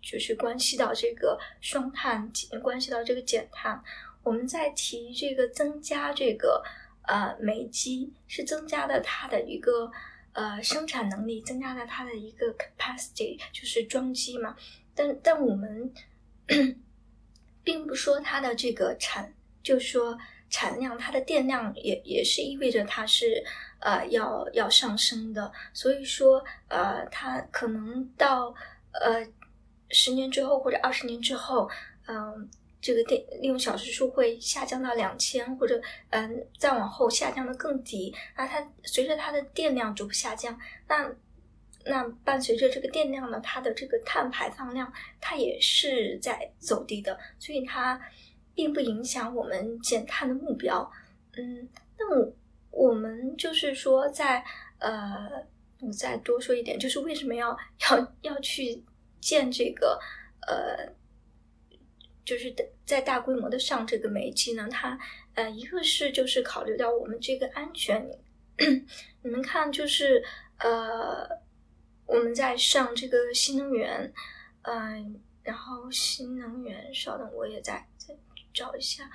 [0.00, 2.30] 就是关系到这个双碳，
[2.62, 3.82] 关系到这个减碳。
[4.22, 6.62] 我们在提这个增加这个
[7.02, 9.90] 呃煤机，是增加的它的一个
[10.32, 14.54] 呃生产能力，增加了它的一个 capacity，就是装机嘛。
[14.94, 15.92] 但但我们
[17.64, 20.16] 并不说它的这个产，就说
[20.50, 23.42] 产量，它的电量也也是意味着它是。
[23.80, 28.46] 呃，要要上升的，所以说，呃，它可能到
[28.92, 29.22] 呃
[29.90, 31.68] 十年之后或者二十年之后，
[32.06, 32.48] 嗯，
[32.80, 38.14] 这个电利用小时数会下降到两千，或者嗯再往后下降的更低。
[38.38, 40.58] 那它随着它的电量逐步下降，
[40.88, 41.14] 那
[41.84, 48.00] 那伴随着这个电量呢，它的这个碳排放量它也是在走低的，所以它
[48.54, 50.90] 并不影响我们减碳的目标。
[51.36, 51.68] 嗯，
[51.98, 52.32] 那我。
[52.76, 54.44] 我们就是说，在
[54.80, 55.30] 呃，
[55.80, 57.56] 我再多说一点，就是为什么要
[57.88, 58.82] 要要去
[59.20, 59.96] 建这个
[60.48, 60.92] 呃，
[62.24, 62.52] 就是
[62.84, 64.68] 在大规模的上这个煤机呢？
[64.72, 64.98] 它
[65.34, 68.04] 呃，一个是就是考虑到我们这个安全，
[69.22, 70.24] 你们看，就是
[70.58, 71.28] 呃，
[72.06, 74.12] 我们在上这个新能源，
[74.62, 78.14] 嗯，然后新能源，稍等，我也在再
[78.52, 79.10] 找一下，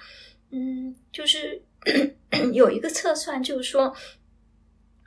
[0.50, 1.62] 嗯，就是
[2.54, 3.96] 有一个测算，就是说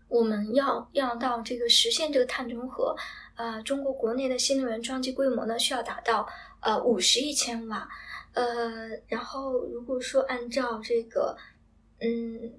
[0.08, 2.96] 我们要要到这个实现这个碳中和，
[3.36, 6.28] 呃，中国国内的新能源装机规模呢需要达到
[6.60, 7.88] 呃五十亿千瓦，
[8.34, 11.36] 呃，然后如果说按照这个，
[12.00, 12.52] 嗯。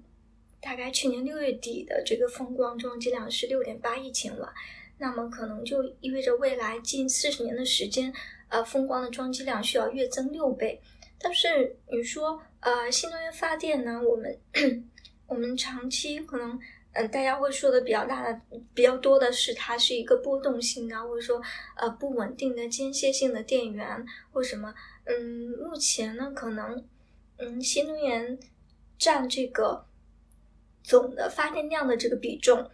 [0.66, 4.54] 大概去年六月底的这个风光装机量是六点八亿千瓦，
[4.98, 8.14] 那么可能就意味着未来近四十年的时间，
[8.48, 10.82] 呃，风光的装机量需要跃增六倍。
[11.20, 14.02] 但是你说，呃，新能源发电呢？
[14.02, 14.38] 我们
[15.28, 16.60] 我们长期可能，
[16.94, 18.42] 嗯，大家会说的比较大的、
[18.74, 21.42] 比较多的是它是一个波动性的，或者说
[21.76, 24.74] 呃不稳定的间歇性的电源或什么。
[25.06, 26.86] 嗯，目前呢，可能
[27.38, 28.38] 嗯，新能源
[28.98, 29.86] 占这个。
[30.86, 32.70] 总的发电量的这个比重，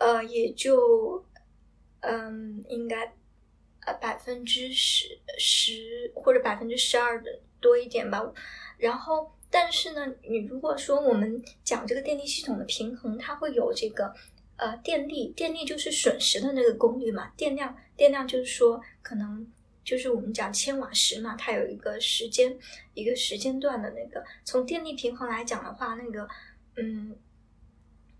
[0.00, 1.22] 呃，也就，
[2.00, 3.12] 嗯，应该，
[3.84, 8.32] 呃，百分之十十或者百分之十二的多一点吧。
[8.78, 14.14] 然后，但是呢，你如果说我们讲这个电力系统的平衡，它会有这个，
[14.56, 19.46] 呃，电力，电力就是损失的那个功率嘛，电量，电量就是说可能
[19.84, 22.58] 就是我们讲千瓦时嘛，它有一个时间，
[22.94, 24.24] 一个时间段的那个。
[24.46, 26.26] 从电力平衡来讲的话，那个。
[26.76, 27.14] 嗯，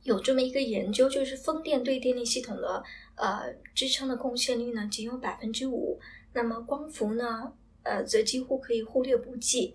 [0.02, 2.82] 有这么一个研究，就是风电对电力系统的
[3.16, 6.00] 呃支撑的贡献率呢，仅有百分之五。
[6.32, 9.74] 那么光伏呢，呃，则几乎可以忽略不计。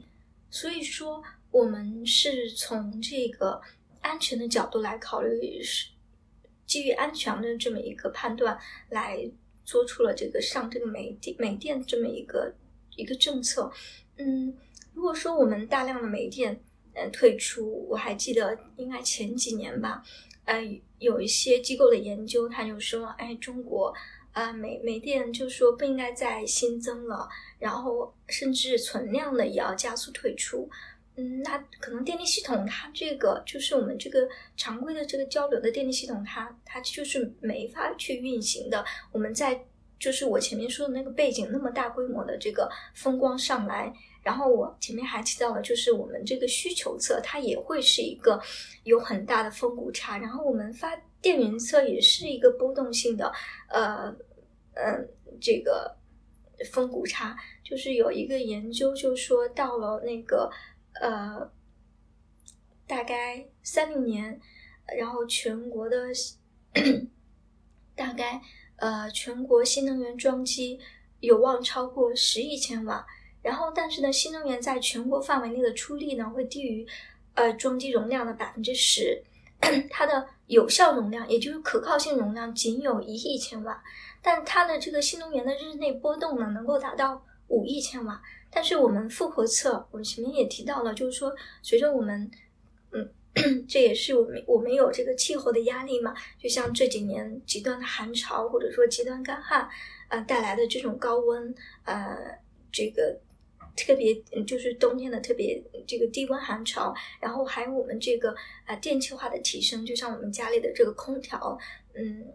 [0.50, 1.22] 所以说，
[1.52, 3.62] 我们是从这个
[4.02, 5.90] 安全的角度来考虑，是
[6.66, 8.58] 基于安全的这么一个判断
[8.90, 9.30] 来
[9.64, 12.52] 做出了这个上这个煤电煤电这么一个
[12.96, 13.72] 一个政策。
[14.18, 14.56] 嗯，
[14.94, 16.60] 如果说我们大量的煤电。
[16.96, 20.02] 嗯，退出我还记得，应该前几年吧，
[20.46, 20.62] 呃，
[21.00, 23.94] 有一些机构的研究，他就说，哎，中国
[24.32, 27.28] 啊，煤煤电就说不应该再新增了，
[27.60, 30.70] 然后甚至存量的也要加速退出。
[31.18, 38.86] 嗯，那可能电力系统它这个就是我们这个常规的这个交流的电力系统，它它就是没法去运行的。
[39.12, 39.66] 我们在
[40.00, 43.94] 就是我前面说的那个背景，那么大规模的这个风光上来。
[44.26, 48.42] 然后我前面还提到了，就是我们这个需求侧它也会是一个
[48.84, 53.32] 有很大的峰谷差，然后我们发电源侧也是一个波动性的，
[53.70, 54.12] 呃，
[54.74, 55.08] 嗯，
[55.40, 55.96] 这个
[56.72, 60.50] 峰谷差，就是有一个研究就说到了那个
[61.00, 61.48] 呃，
[62.88, 64.42] 大概三零年，
[64.98, 66.08] 然后全国的
[67.96, 68.42] 大概
[68.78, 70.80] 呃全国新能源装机
[71.20, 73.06] 有望超过十亿千瓦。
[73.46, 76.84] 然后，但是呢，新能源在全国范围内的出力呢，会低于，
[77.36, 79.22] 呃，装机容量的百分之十，
[79.88, 83.84] 它的有效容量，也就是可靠性容量，仅有一亿千瓦，
[84.20, 88.20] 但它的这个新能源的日内波动呢，能够达到五亿千瓦。
[88.50, 91.32] 但是我们复合测，我们前面也提到了，就是说，
[91.62, 92.32] 随着我们，
[92.94, 93.08] 嗯，
[93.70, 99.70] 这也是我们我们有这个气候的压力嘛，就像这几年极端的寒潮或者说极端干旱，
[100.10, 102.18] 呃，带来的这种高温，呃，
[102.72, 103.16] 这个。
[103.76, 104.16] 特别
[104.48, 108.34] 就是冬天的特别这个低温寒潮，然后还有我们这个
[108.66, 111.60] 啊电气化的提升，就像我们家里的这个空调，
[111.94, 112.26] 嗯，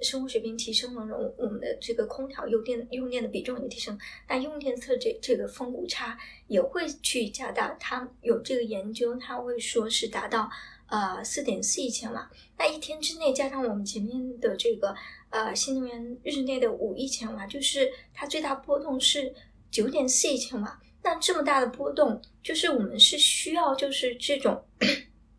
[0.00, 7.76] 生活水平提升了，我我们的这个空调用电用电的比重也提升，那用电侧这这个峰谷差也会去加大。
[7.78, 10.50] 它有这个研究，它会说是达到
[10.88, 14.94] 呃四点四亿千瓦，那一天之内加上我们前面的这个
[15.28, 19.34] 呃新能源日内的五亿千瓦，就是它最大波动是。
[19.70, 24.64] 九点四亿千瓦，那这么大的波动，就是我们是需要就是这种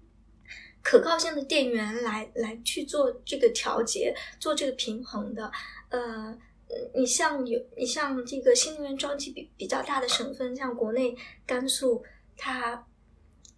[0.82, 5.52] 可靠性的电源来来去做这个调节，做这个平衡的。
[5.90, 6.38] 呃，
[6.96, 11.16] 你像有你像这个新能源装机比比较大的省份，像国内
[11.46, 12.04] 甘肃，
[12.38, 12.86] 它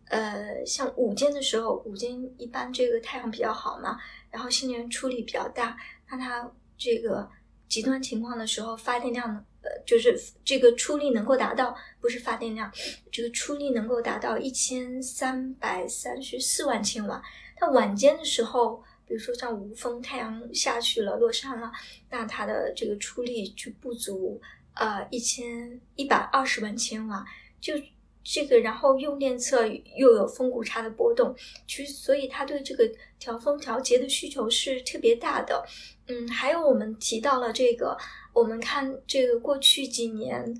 [0.06, 4.00] 呃像午间的时候，午间一般这个太阳比较好嘛，
[4.30, 5.78] 然后新能源出力比较大，
[6.10, 7.30] 那它这个
[7.68, 9.46] 极端情况的时候，发电量呢？
[9.64, 12.72] 呃，就是这个出力能够达到，不是发电量，
[13.12, 17.22] 这个出力能够达到一千三百三十四万千瓦。
[17.56, 21.72] 它晚间的时候，比如说像无风，太阳下去了，落山了，
[22.10, 24.42] 那它的这个出力就不足，
[24.74, 27.24] 呃，一千一百二十万千瓦。
[27.60, 27.76] 就
[28.24, 31.36] 这个，然后用电侧又有峰谷差的波动，
[31.68, 35.64] 其实所以它对这个调峰调节的需求是特别大的。
[36.08, 37.96] 嗯，还有我们提到了这个。
[38.34, 40.58] 我们看这个过去几年，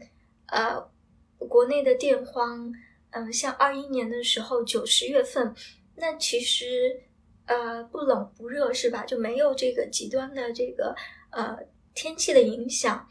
[0.48, 0.90] 呃，
[1.38, 2.74] 国内的电荒，
[3.12, 5.54] 嗯，像二一年的时候九十月份，
[5.96, 7.02] 那其实，
[7.46, 9.06] 呃不冷不热是吧？
[9.06, 10.96] 就没有这个极端的这个
[11.32, 11.58] 呃
[11.94, 13.08] 天气的影响。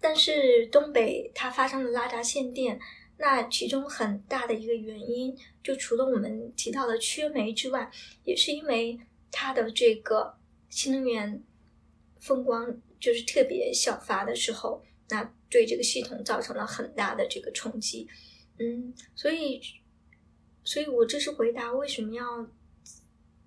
[0.00, 2.78] 但是东北它发生了拉闸限电，
[3.16, 7.90] 那其中很大的一个原因，就除了我们提到的缺煤之外，
[8.22, 9.00] 也是因为
[9.30, 10.34] 它的这个
[10.68, 11.42] 新能源
[12.18, 18.08] 风光就是特别小发的时候，那对这个系统造成了很大的这个冲击。
[18.58, 19.60] 嗯，所以，
[20.64, 22.24] 所以我这是回答为什么要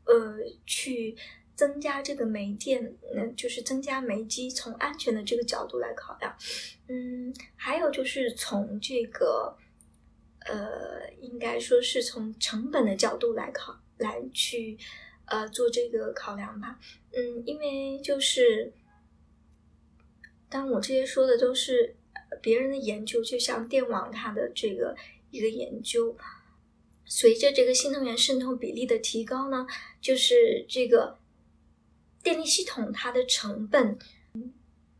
[0.05, 1.17] 呃去。
[1.57, 6.31] 增加这个煤电，嗯，就是增加煤机，从安全的这个角度来考量，
[6.87, 9.57] 嗯，还有就是从这个，
[10.45, 14.77] 呃，应该说是从成本的角度来考，来去，
[15.25, 16.79] 呃，做这个考量吧，
[17.11, 18.71] 嗯，因为就是，
[20.49, 21.95] 当我这些说的都是
[22.41, 24.95] 别人的研究，就像电网它的这个
[25.31, 26.15] 一个研究，
[27.05, 29.65] 随着这个新能源渗透比例的提高呢，
[30.01, 31.17] 就是这个。
[32.23, 33.97] 电力系统它的成本，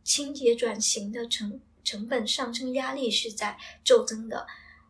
[0.02, 4.46] 清洁转型的成成本上升压力是在骤增的。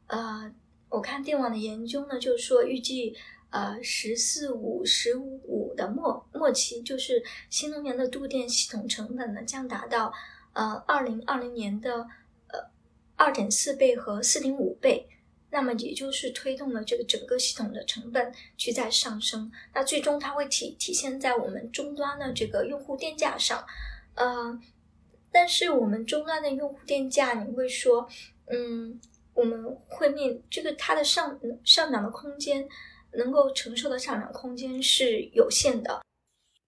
[0.06, 0.54] 呃，
[0.88, 3.16] 我看电网的研究呢，就是说预计
[3.50, 10.12] 呃“十四五”“十五五”的末末期，就是新能源的度电系统成本呢将达到
[10.58, 12.06] 呃二零二零年的
[12.48, 12.58] 呃
[13.14, 15.08] 二点四倍和四点五倍。
[15.50, 23.64] 那么也就是推动了这个整个系统的成本去在上升，那最终它会体体现在我们终端的这个用户电价上，
[24.14, 24.60] 呃，
[25.32, 28.06] 但是我们终端的用户电价，你会说，
[28.48, 29.00] 嗯，
[29.32, 32.68] 我们会面这个它的上上涨的空间，
[33.12, 36.02] 能够承受的上涨空间是有限的。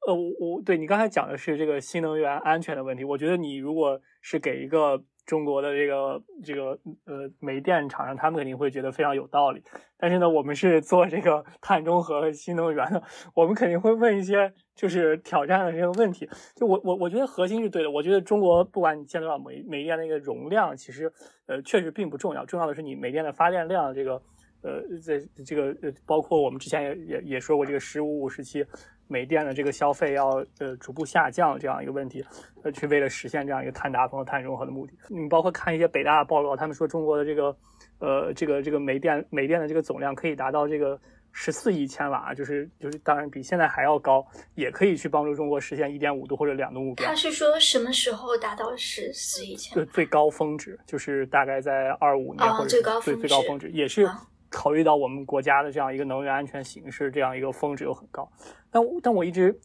[0.07, 5.03] 呃，我我对你刚才讲的是这个新能源安全的问题，我觉得你如果是给一个。
[5.27, 6.71] 中国的这个这个
[7.05, 9.63] 呃煤电厂商，他们肯定会觉得非常有道理。
[9.97, 13.01] 但是呢，我们是做这个碳中和新能源的，
[13.35, 16.29] 我们肯定会问一些就是挑战的这个问题。
[16.57, 17.89] 就我我我觉得核心是对的。
[17.89, 21.13] 我觉得中国不管你建多少煤煤电那个容量，其实
[21.47, 23.95] 呃确实并不重要，重要的是你煤电的发电量。
[23.95, 24.21] 这个
[24.63, 28.65] 呃在这个呃包括我们之前也也也说过这个“十五五”时期。
[29.13, 30.29] 煤电的这个消费要
[30.61, 32.25] 呃逐步下降这样一个问题，
[32.63, 34.93] 呃，去为了实现这样一个碳达峰和碳中和的目的。
[35.09, 37.57] 你包括看一些北大的报告，他们说中国的这个
[37.99, 40.97] 呃这个这个煤电煤电的这个总量可以达到这个
[41.33, 47.05] 十四亿千瓦，就是就是当然比现在还要高，也可以去帮助中国实现一点五度或者两度目标。
[47.05, 49.75] 他是说什么时候达到十四亿千？
[49.75, 54.09] 就最高峰值就是大概在二五年或者最高最最高峰值也是。
[54.51, 58.29] 考虑到我们国家的这样一个能源安全形势，这样一个峰值又很高，
[58.71, 59.57] 但但我一直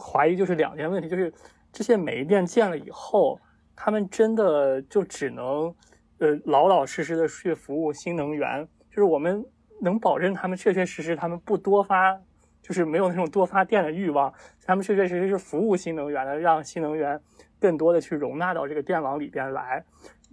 [0.00, 1.32] 怀疑就是两件问题，就是
[1.72, 3.38] 这些煤电建了以后，
[3.74, 5.74] 他们真的就只能
[6.18, 9.44] 呃老老实实的去服务新能源，就是我们
[9.80, 12.16] 能保证他们确确实实他们不多发，
[12.62, 14.32] 就是没有那种多发电的欲望，
[14.64, 17.20] 他们确确实实是服务新能源的，让新能源
[17.58, 19.84] 更多的去容纳到这个电网里边来，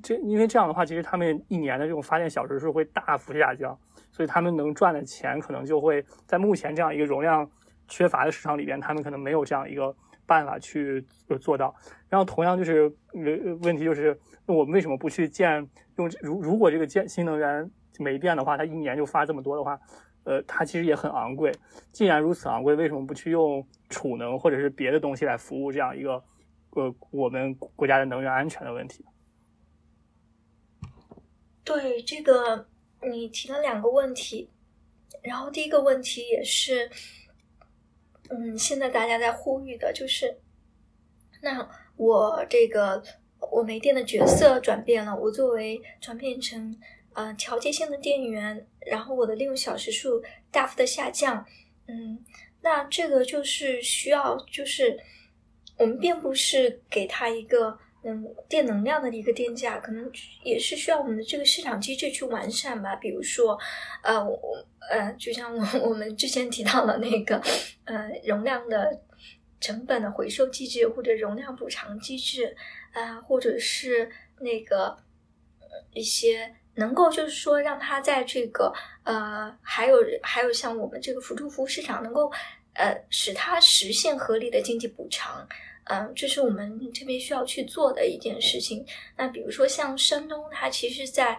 [0.04, 3.76] 这因为这样的话，其实他们一年的这种发电小时数会大幅下降。
[4.16, 7.52] 所以他们能赚的钱可能就会在目前这样一个容量
[7.86, 9.94] 缺乏的市场里边，他们可能没有这样一个
[10.26, 11.06] 办法去
[11.42, 11.76] 做到。
[12.08, 16.10] 然后同样就是问问题就是，我们为什么不去建用？
[16.22, 19.78] 如如果这个建新能源煤电的话，它一年就发这么多的话，
[20.24, 21.52] 呃，它其实也很昂贵。
[21.92, 26.24] 既然如此昂贵，为什么不去用储能或者是别的东西来服务这样一个
[26.70, 29.04] 呃我们国家的能源安全的问题？
[31.66, 32.68] 对这个。
[33.02, 34.50] 你提了两个问题，
[35.22, 36.90] 然后第一个问题也是，
[38.30, 40.40] 嗯，现在大家在呼吁的就是，
[41.42, 43.04] 那我这个
[43.52, 46.76] 我煤电的角色转变了，我作为转变成
[47.14, 51.46] 呃调节性的电源，然后我的利用小时数大幅的下降，
[51.88, 52.24] 嗯，
[52.62, 55.00] 那这个就是需要就是
[55.78, 57.80] 我们并不是给他一个。
[58.08, 60.12] 嗯，电能量的一个电价，可能
[60.44, 62.96] 也是需要我们的这个市场机制去完善吧。
[62.98, 63.58] 比如说，
[64.04, 64.40] 呃，我
[64.92, 67.42] 呃，就像我我们之前提到的那个，
[67.86, 69.02] 呃，容量的
[69.60, 72.56] 成本的回收机制，或者容量补偿机制，
[72.94, 74.08] 啊，或者是
[74.40, 74.96] 那个
[75.92, 78.72] 一些能够就是说让它在这个
[79.04, 82.32] 呃，还有还有像我们这个辅助服务市场，能够
[82.76, 85.48] 呃使它实现合理的经济补偿。
[85.86, 88.86] 嗯，这是我们特别需要去做的一件事情。
[89.18, 91.38] 那比如说像山东，它其实，在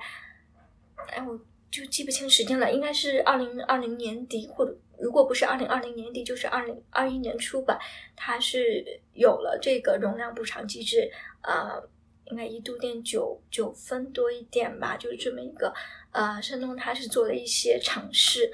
[1.09, 1.38] 哎，我
[1.70, 7.78] 就记不清时间了，应该是二零二零年底，或者如果不是二零二零年底，就是二零二一年初吧。
[8.14, 11.11] 它是有了这个容量补偿机制，
[11.42, 11.82] 呃，
[12.30, 15.74] 应该一度电九九分多一点吧，就是这么一个。
[16.12, 18.51] 呃，山东它是做了一些尝试。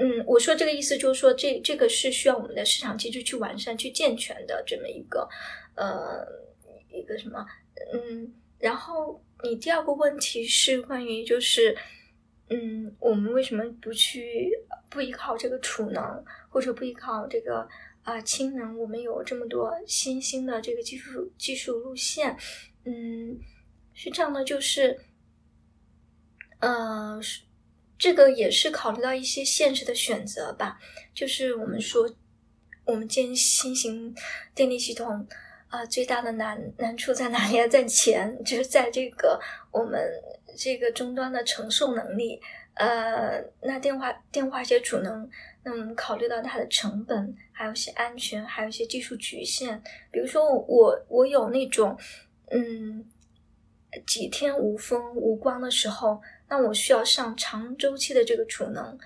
[0.00, 5.28] 嗯，我说这个意思就是说，这这个是需要我们的市场机制去完善、去健全的这么一个
[5.74, 6.24] 呃
[6.88, 7.44] 一个什么
[7.92, 11.76] 嗯，然后你第二个问题是关于就是
[12.48, 14.52] 嗯，我们为什么不去
[14.88, 17.68] 不依靠这个储能，或者不依靠这个
[18.04, 18.78] 啊氢能？
[18.78, 22.36] 我们有这么多新兴的这个技术技术路线，
[22.84, 23.36] 嗯，
[23.94, 24.96] 是这样的，就是
[26.60, 27.47] 呃是。
[27.98, 30.78] 这个也是考虑到一些现实的选择吧，
[31.12, 32.08] 就是我们说，
[32.84, 34.14] 我们建新型
[34.54, 35.26] 电力系统
[35.66, 37.66] 啊，最大的难难处在哪里啊？
[37.68, 39.40] 在钱，就是在这个
[39.72, 40.00] 我们
[40.56, 42.40] 这个终端的承受能力。
[42.74, 45.28] 呃，那电化电化些储能，
[45.64, 49.82] 那么考虑到它的成本，还有一些安全，还有一些技术局限。
[50.12, 51.98] 比如说，我我有那种
[52.52, 53.04] 嗯，
[54.06, 56.22] 几天无风无光的时候。
[56.48, 58.98] 那我需要上长周期的这个储能，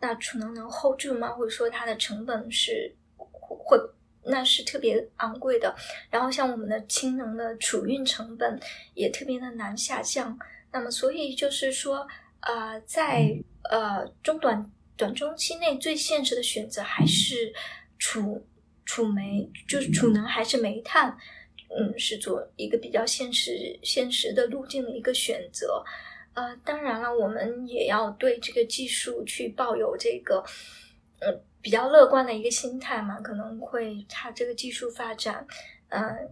[0.00, 1.30] 那储能能 hold 住吗？
[1.30, 3.78] 或者说它的成本是会
[4.22, 5.74] 那是特别昂贵的。
[6.10, 8.60] 然后像我们的氢能的储运成本
[8.94, 10.38] 也特别的难下降。
[10.72, 12.06] 那么所以就是说，
[12.40, 13.34] 呃，在
[13.70, 17.52] 呃中短短中期内最现实的选择还是
[17.98, 18.46] 储
[18.84, 21.16] 储煤，就是储能还是煤炭，
[21.76, 25.82] 嗯，是做一个比较现实现实的路径的一个选择。
[26.34, 30.44] 呃，当然了，我们也要对这个技术去抱有这个，
[31.20, 33.20] 嗯，比较乐观的一个心态嘛。
[33.20, 35.46] 可能会它这个技术发展，
[35.88, 36.30] 嗯，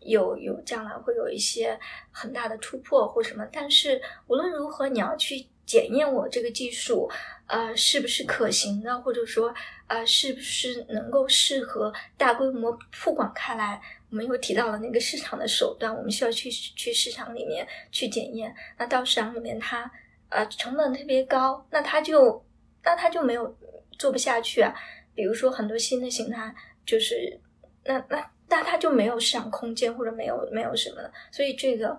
[0.00, 1.78] 有有将来会有一些
[2.10, 3.46] 很大的突破或什么。
[3.52, 7.10] 但是无论如何，你要去检验我这个技术，
[7.46, 9.54] 呃，是不是可行的，或者说，
[9.86, 13.80] 呃，是不是能够适合大规模铺广开来。
[14.10, 18.54] 我们又提到了那个市场的手段，我们需要去去市场里面去检验。
[18.78, 19.90] 那到市场里面，它
[20.28, 22.44] 呃成本特别高，那它就
[22.84, 23.56] 那它就没有
[23.98, 24.72] 做不下去啊。
[25.16, 26.54] 比如说很多新的形态，
[26.86, 27.40] 就是
[27.84, 31.12] 那那那它就没有市场空间，或者没有没有什么的。
[31.32, 31.98] 所以这个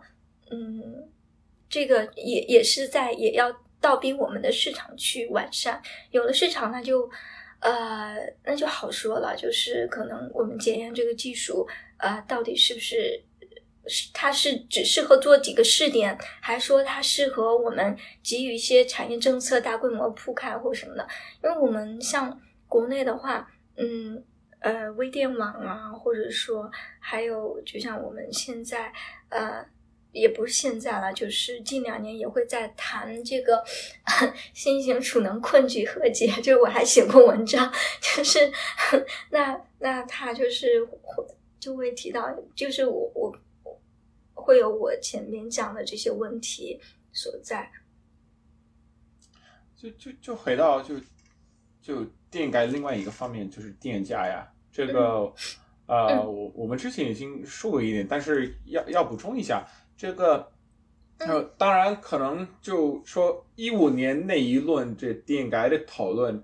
[0.52, 1.10] 嗯，
[1.76, 5.82] 这个也也是在也要倒逼我们的市场去完善。
[6.12, 7.12] 有了市场，那就
[7.60, 8.16] 呃
[8.46, 11.68] 那就好说了，就是可能我们检验这个技术。
[11.98, 13.22] 啊，到底是不是
[14.14, 21.06] 它是只适合做几个试点，还说它适合我们给予一些产业政策大规模铺开或什么的？
[21.44, 23.46] 因为我们像国内的话，
[23.76, 24.24] 嗯
[24.60, 28.92] 呃，微电网啊，或者说还有就像我们现在
[29.30, 29.66] 呃，
[30.16, 33.64] 也不是现在了，就是近两年也会在谈这个
[34.54, 38.52] 新型储能困局和解，就是我还写过文章，就是
[39.30, 40.88] 那那他就是。
[41.58, 43.36] 就会提到，就是我我
[44.36, 46.80] 会有我前面讲的这些问题
[47.12, 47.72] 所在。
[49.76, 50.94] 就就就回到就
[51.82, 54.48] 就电改另外一个方面，就是电价呀。
[54.72, 55.34] 这个
[55.88, 59.68] 呃，我我们之前已经说过一点，但是要要补充一下，
[59.98, 60.52] 这个
[61.20, 66.44] 呃，当然可能就说一五年那一轮这电改的讨论，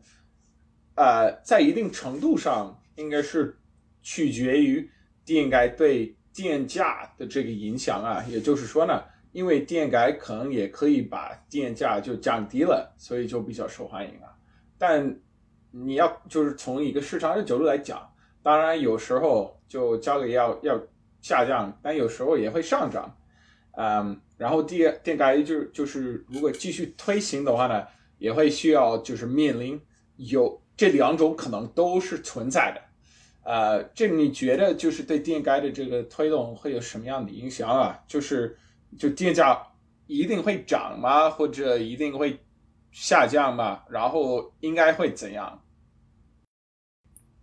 [0.96, 3.58] 呃，在一定程度上应该是
[4.02, 4.90] 取决于。
[5.24, 14.34] 电改对电价的这个影响啊，也就是说呢，因为电改可能也可以把电价就降低了，所以就比较受欢迎啊。
[14.80, 15.16] 但
[15.70, 18.12] 你要就是从一个市场的角度来讲，
[18.42, 20.82] 当然有时候就价格要要
[21.22, 23.16] 下降，但有时候也会上涨。
[23.74, 27.86] 嗯，然后电电改就就是如果继续推行的话呢，
[28.18, 29.80] 也会需要就是面临
[30.18, 32.82] 有这两种可能都是存在的。
[33.44, 38.00] 呃，这你觉得就是对电改的这个推动会有什么样的影响啊？
[38.08, 38.56] 就是
[39.00, 39.60] 就电价
[40.06, 41.30] 一定会涨吗？
[41.30, 42.40] 或者一定会
[42.92, 43.84] 下降吗？
[43.90, 45.64] 然后应该会怎样？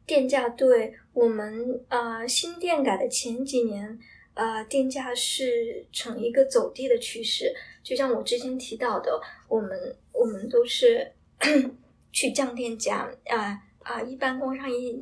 [0.07, 3.99] 电价对我们呃新电改的前几年，
[4.39, 7.53] 呃电价是呈一个走低的趋势。
[7.83, 11.13] 就像我之前提到的，我们我们都是
[12.13, 14.97] 去降电价啊啊，一般工商业。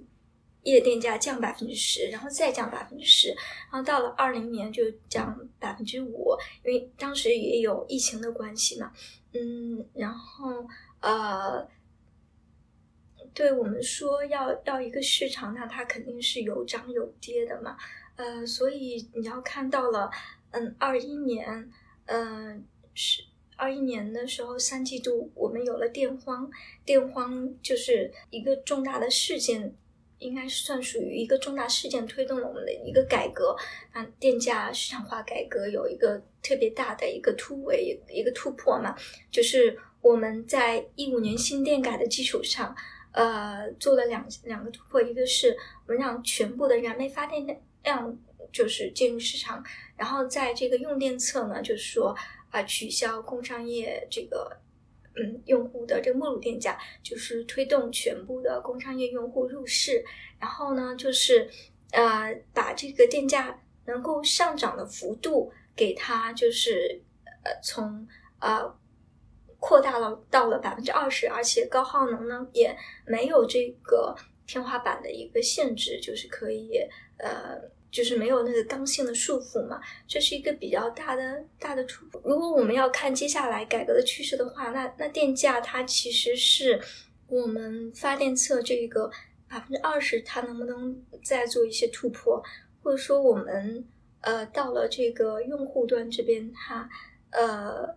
[0.63, 3.29] 业电价降百分之十，然后再降百分之十，
[3.71, 8.93] 然后到了二零年就降百分之五，因为当时也有疫情的关系嘛，
[9.33, 10.67] 嗯，然后
[10.99, 11.65] 呃，
[13.33, 17.77] 对我们说要要一个市场，那它肯定是有涨有跌的嘛，
[18.17, 20.11] 呃，所以你要看到了，
[20.51, 21.71] 嗯，二一年，
[22.07, 22.65] 嗯，
[22.95, 23.23] 是
[23.57, 26.51] 二一年的时候三季度我们有了电荒，
[26.85, 29.75] 电荒就是一个重大的事件。
[30.19, 33.55] 应该是算属于一个重大事件，推动了我们的一个改革。
[33.93, 38.97] 啊，电价市场化改革有一个特别大的一个突围，一个突破嘛，
[39.31, 42.75] 就是我们在一五年新电改的基础上，
[43.13, 45.55] 呃，做了两两个突破，一个是
[45.87, 47.45] 我们让全部的燃煤发电
[47.87, 48.15] 量
[48.53, 49.65] 就是进入市场，
[49.97, 52.15] 然后在这个用电侧呢，就是说
[52.51, 54.55] 啊，取消工商业这个。
[55.19, 60.05] 嗯，用户的这个目录电价就是推动全部的工商业用户入市，
[60.39, 61.49] 然后呢，就是
[61.93, 67.01] 呃，把这个电价能够上涨的幅度给它就是
[67.45, 68.07] 呃从
[68.41, 68.71] 呃
[69.59, 72.77] 扩大了到了百分之二十，而且高耗能呢也
[73.07, 74.15] 没有这个
[74.47, 76.79] 天花板的一个限制，就是可以
[77.17, 77.59] 呃。
[77.91, 82.21] 就是没有那个刚性的束缚嘛，这是一个比较大的大的突破。
[82.25, 86.79] 如果我们要看接下来改革的趋势的话，那那电价它其实是
[87.27, 89.11] 我们发电侧这个
[89.49, 92.43] 百分之二十，它能不能再做一些突破，
[92.83, 93.87] 或者说我们
[94.21, 96.89] 呃到了这个用户端这边，它
[97.31, 97.97] 呃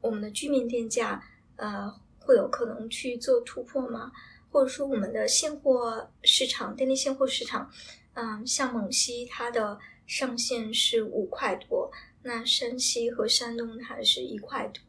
[0.00, 1.22] 我们的居民电价
[1.56, 4.10] 呃会有可能去做突破吗？
[4.50, 7.70] 或者说我们的现货市场电力现货市场？
[8.20, 11.88] 嗯，像蒙西它的上限是五块多，
[12.22, 14.82] 那山西和山东它是一块多。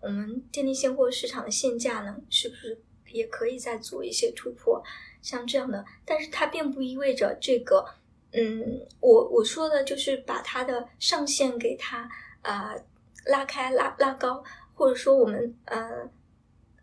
[0.00, 2.80] 我们电力现货市场的限价呢，是不是
[3.10, 4.80] 也可以再做一些突破？
[5.20, 7.84] 像这样的，但是它并不意味着这个，
[8.30, 12.08] 嗯，我我说的就是把它的上限给它
[12.42, 12.72] 啊
[13.24, 14.44] 拉开拉拉高，
[14.74, 16.08] 或者说我们呃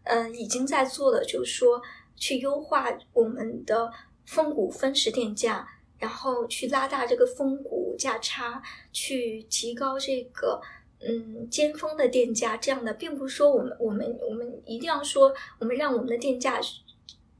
[0.03, 1.81] 呃已经在做的，就是说
[2.17, 3.89] 去优化我们的
[4.25, 5.65] 峰谷分时电价。
[6.03, 8.61] 然后去拉大这个峰谷价差，
[8.91, 10.61] 去提高这个
[10.99, 16.59] 嗯尖峰的电价，这样的并不是说我们我们我们一定要说我们让我们的电价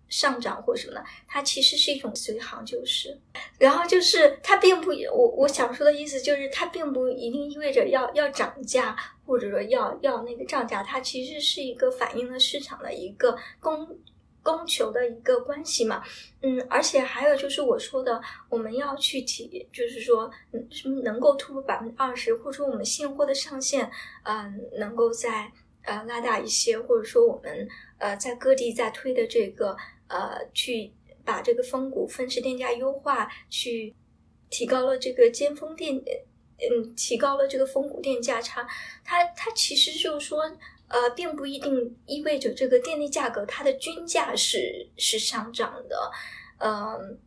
[0.07, 3.19] 上涨或什么的，它其实是一种随行就市。
[3.60, 8.95] 然后就是它并不我我想说的意思就是它并不一定意味着要要涨价
[9.26, 13.99] 或者说要要那个涨价，它其实是一个反映了市场的一个供。
[14.44, 16.03] 供求的一个关系嘛，
[16.41, 23.90] 嗯，而且还有就是我说的，我们要去提，就是说，嗯，什么能够突破百分之二十，或者说我们现货的上限，
[24.24, 25.49] 嗯，能够再
[25.84, 27.68] 呃拉大一些，或者说我们
[27.98, 30.91] 呃在各地在推的这个呃，去
[31.24, 33.95] 把这个峰谷分时电价优化，去
[34.49, 38.68] 提高了这个尖峰电，嗯，提高了这个峰谷电价差，
[39.06, 40.44] 它它其实就是说。
[40.88, 46.11] 呃，并不一定意味着这个电力价格它的均价是是上涨的，
[46.60, 47.18] 嗯，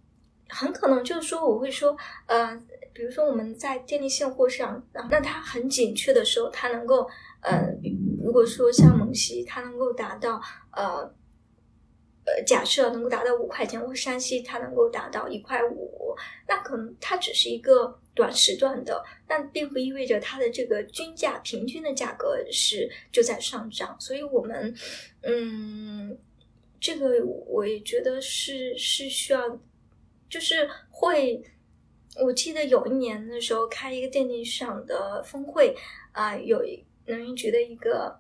[0.49, 1.97] 很可能就是说我会说，
[2.27, 2.55] 呃，
[2.93, 7.09] 比如说我们在电力现货上，那它很紧缺的时候，它能够，
[7.41, 7.67] 呃，
[8.25, 10.41] 如果说像蒙西，它能够达到，
[10.73, 11.13] 呃。
[12.29, 16.13] 呃，假设能够达到五块钱，或山西它能够达到一块五，
[16.49, 23.95] 那可能它只是一个短时段的，但并不意味着它的这个均价平均的价格是就在上涨。
[24.01, 24.75] 所以，我们，
[25.23, 26.19] 嗯，
[26.81, 29.61] 这个我也觉得是是需要，
[30.31, 31.43] 就是会，
[32.25, 35.77] 我记得有一年的时候开一个电力市场的峰会
[36.13, 38.19] 啊，有一能源局的一个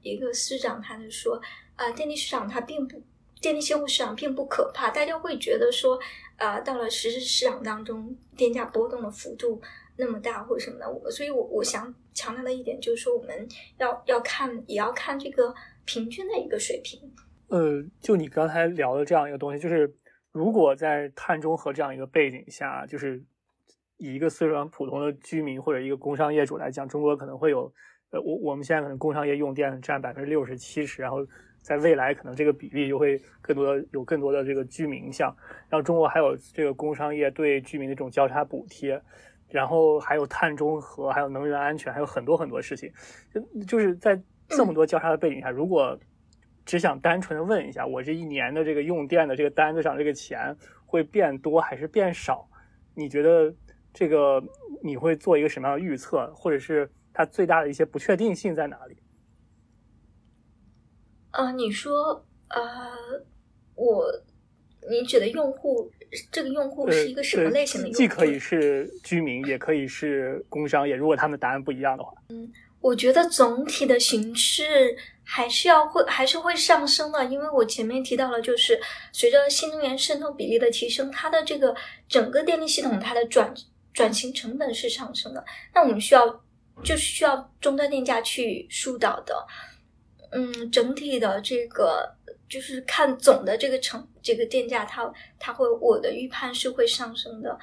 [0.00, 1.38] 一个司长，他就说
[1.76, 3.00] 啊，电力市场它并不。
[3.40, 6.00] 电力现货市场并不可怕，大家会觉得说，
[6.36, 9.60] 呃，到了实时市场当中，电价波动的幅度
[9.96, 13.48] 那么大或者什么的，我所以，我我想强调的一点就是说，我们
[13.78, 15.54] 要要看，也要看这个
[15.84, 17.00] 平均的一个水平。
[17.48, 19.94] 呃，就你刚才聊的这样一个东西，就是
[20.32, 23.22] 如果在碳中和这样一个背景下，就是
[23.98, 27.72] 以一个四川普通的居民或者一个工商业主来讲，中国可能会有，
[28.10, 31.18] 呃，我我们现在可能工商业用电占百分之六十七十，然后。
[31.64, 35.34] 在未来，可能这个比例就会更多的有更多的这个居民项，
[35.70, 39.00] 然后中国还有这个工商业对居民的这种交叉补贴，
[39.48, 42.92] 然后还有碳中和，还有能源安全，还有很多很多事情。
[43.32, 45.98] 就就是在这么多交叉的背景下，如果
[46.66, 50.54] 只想单纯的问一下，我这一年的这个用电的这个单子上这个钱
[50.84, 52.46] 会变多还是变少？
[52.94, 53.54] 你觉得
[53.94, 54.42] 这个
[54.82, 58.98] 你会做一个什么样的预测，或者是它最大的一些不确定性在哪里？
[61.34, 62.62] 啊，你说，呃，
[63.74, 64.06] 我，
[64.88, 65.90] 你指的用户，
[66.30, 67.98] 这个用户是一个什么类型的用户？
[67.98, 70.94] 既可以是居民，也可以是工商业。
[70.94, 72.48] 如果他们答案不一样的话，嗯，
[72.80, 77.24] 我觉得总体的形式还是要会，还是会上升的。
[77.24, 78.80] 因为我前面提到了，就是
[79.12, 81.74] 随着新能源渗透比例的提升，它的这个
[82.08, 83.52] 整个电力系统它的转
[83.92, 85.44] 转型成本是上升的。
[85.74, 86.28] 那我们需要，
[86.84, 89.34] 就是需要终端电价去疏导的。
[90.34, 92.12] 嗯，整体的这个
[92.48, 97.56] 就是看总的这个成这个电价，它它会我的预判是会上升的。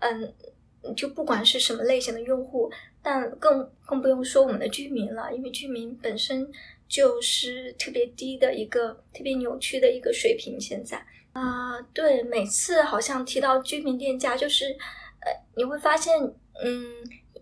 [0.00, 2.70] 嗯，就不管是什么类型的用户，
[3.02, 6.50] 但更更不用说我们的居民了，因为居民本身
[6.88, 10.60] 就是特别低的一个特别扭曲的一个水平。
[10.60, 10.96] 现在
[11.32, 14.66] 啊，对，每次好像提到居民电价，就是
[15.20, 16.14] 呃，你会发现，
[16.62, 16.86] 嗯，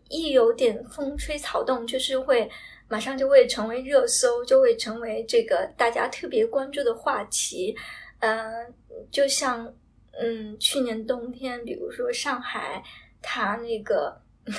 [0.08, 2.48] 一有点风吹草动，就是会
[2.92, 7.74] 马上就会成为热搜，就会成为这个大家特别关注的话题。
[8.20, 8.74] 嗯，
[9.10, 9.74] 就像
[10.20, 12.84] 嗯，去年冬天，比如说上海，
[13.22, 14.20] 它那个。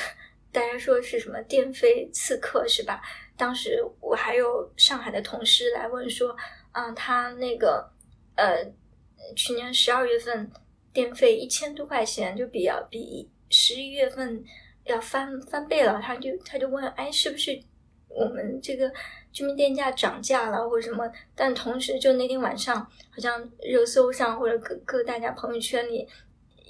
[0.54, 3.02] 大家说是什么电费刺客是吧？
[3.36, 6.36] 当时我还有上海的同事来问说，
[6.72, 7.92] 啊，他那个
[8.36, 8.64] 呃，
[9.36, 10.48] 去年十二月份
[10.94, 14.44] 电费一千多块钱，就比要比十一月份
[14.86, 16.00] 要翻翻倍了。
[16.00, 17.60] 他就他就问，哎，是不是
[18.16, 18.92] 我们这个
[19.32, 21.12] 居民电价涨价了或者什么？
[21.36, 26.08] 但同时就那天晚上，好像热搜上或者各各大家朋友圈里。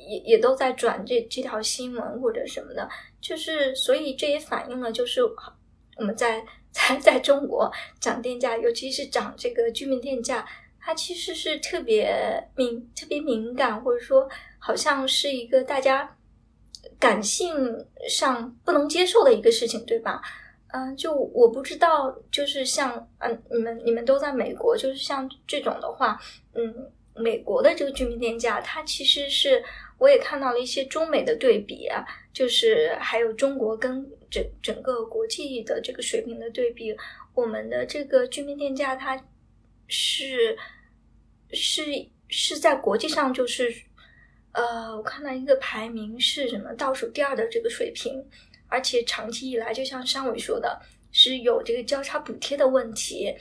[0.05, 2.89] 也也都在转这这条新闻或者什么的，
[3.21, 7.71] 就是所以这也反映了，就是我们在 在在中国
[8.01, 10.45] 涨电价，尤其是涨这个居民电价，
[10.77, 14.29] 它其实是特别敏特别敏感，或者说
[14.59, 16.17] 好像是一个大家
[16.99, 17.53] 感性
[18.09, 20.21] 上不能接受的一个事情，对吧？
[20.73, 26.19] 嗯，就我不知道，就是像嗯，你们你们都在美国，就是像这种的话，
[26.53, 29.63] 嗯，美国的这个居民电价，它其实是。
[29.99, 31.87] 我也看到了一些中美的对比，
[32.33, 36.93] 就是还有中国跟整整个国际的这个水平的对比，
[37.33, 39.15] 我们的这个居民电价它
[39.87, 40.57] 是
[41.51, 41.83] 是
[42.27, 43.73] 是在国际上就是
[44.51, 48.25] 呃，我看到一个排名是什么倒数第二的这个水平，
[48.73, 50.81] 而且长期以来，就像商伟说的，
[51.11, 53.31] 是有这个交叉补贴的问题，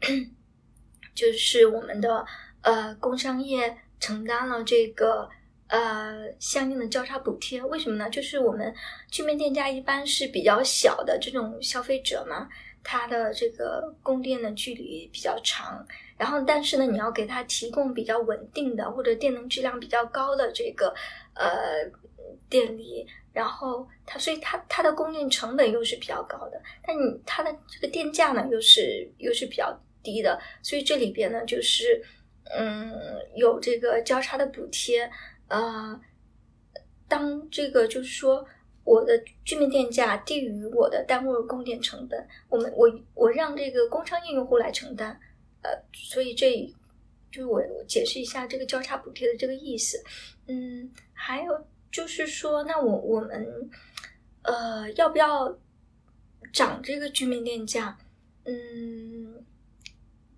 [1.14, 2.24] 就是我们的
[2.60, 5.28] 呃工商业承担了这个。
[5.66, 8.08] 呃，相应的交叉补贴，为什么呢？
[8.10, 8.72] 就是我们
[9.10, 12.46] 居民电价一般是比较小的这种消费者嘛，
[12.84, 15.84] 他的这个供电的距离比较长，
[16.18, 20.94] 然后但是呢，你要给他提供比较稳定的或者电能质量比较高的这个
[21.34, 21.90] 呃
[22.50, 23.04] 电力，
[23.34, 32.00] 然后它所以它它的供电成本又是比较高的，但你它的这个电价呢又是又是比较低的，所以这里边呢就是
[32.56, 32.94] 嗯
[33.34, 35.10] 有这个交叉的补贴。
[35.48, 36.00] 呃，
[37.06, 38.46] 当这个就是说，
[38.82, 39.12] 我的
[39.44, 45.18] 居民电价低于我的单位供电成本，我们我我让这个工商业用户来承担，
[45.62, 46.66] 呃，所以这
[47.30, 50.02] 就是我我解释一下这个交叉补贴的这个意思。
[50.46, 53.70] 嗯，还有就是说，那我我们
[54.42, 55.56] 呃要不要
[56.52, 57.96] 涨这个居民电价？
[58.44, 59.44] 嗯，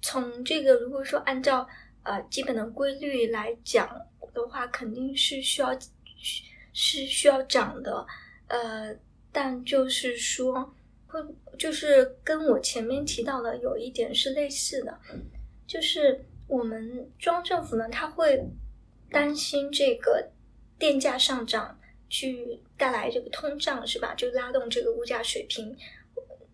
[0.03, 1.66] 从这个如果说按照
[2.03, 3.89] 呃基本的规律来讲。
[4.37, 5.73] 的话肯定是需要
[6.74, 8.07] 是需要涨的，
[8.49, 8.95] 呃，
[9.33, 10.74] 但就是说
[11.07, 11.19] 会
[11.59, 15.01] 就是跟我前面提到的有一点是类似的，
[15.66, 18.47] 就是我们中央政府呢，他会
[19.11, 20.31] 担心这个
[20.78, 21.78] 电价上涨
[22.09, 24.15] 去带来这个通胀，是吧？
[24.15, 25.77] 就拉动这个物价水平，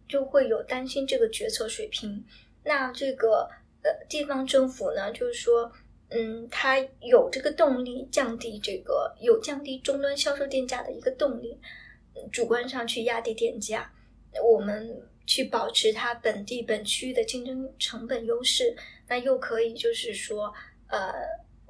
[0.09, 2.25] 就会有担心这个决策水平。
[2.65, 3.49] 那这个
[3.83, 5.73] 呃地方政府呢，就是说。
[6.15, 11.59] 嗯，它有这个动力降低这个有降低终端销售电价的一个动力，
[12.31, 13.91] 主观上去压低电价，
[14.45, 14.95] 我们
[15.27, 18.77] 去保持它本地本区域的竞争成本优势，
[19.09, 20.53] 那又可以就是说
[20.89, 21.15] 呃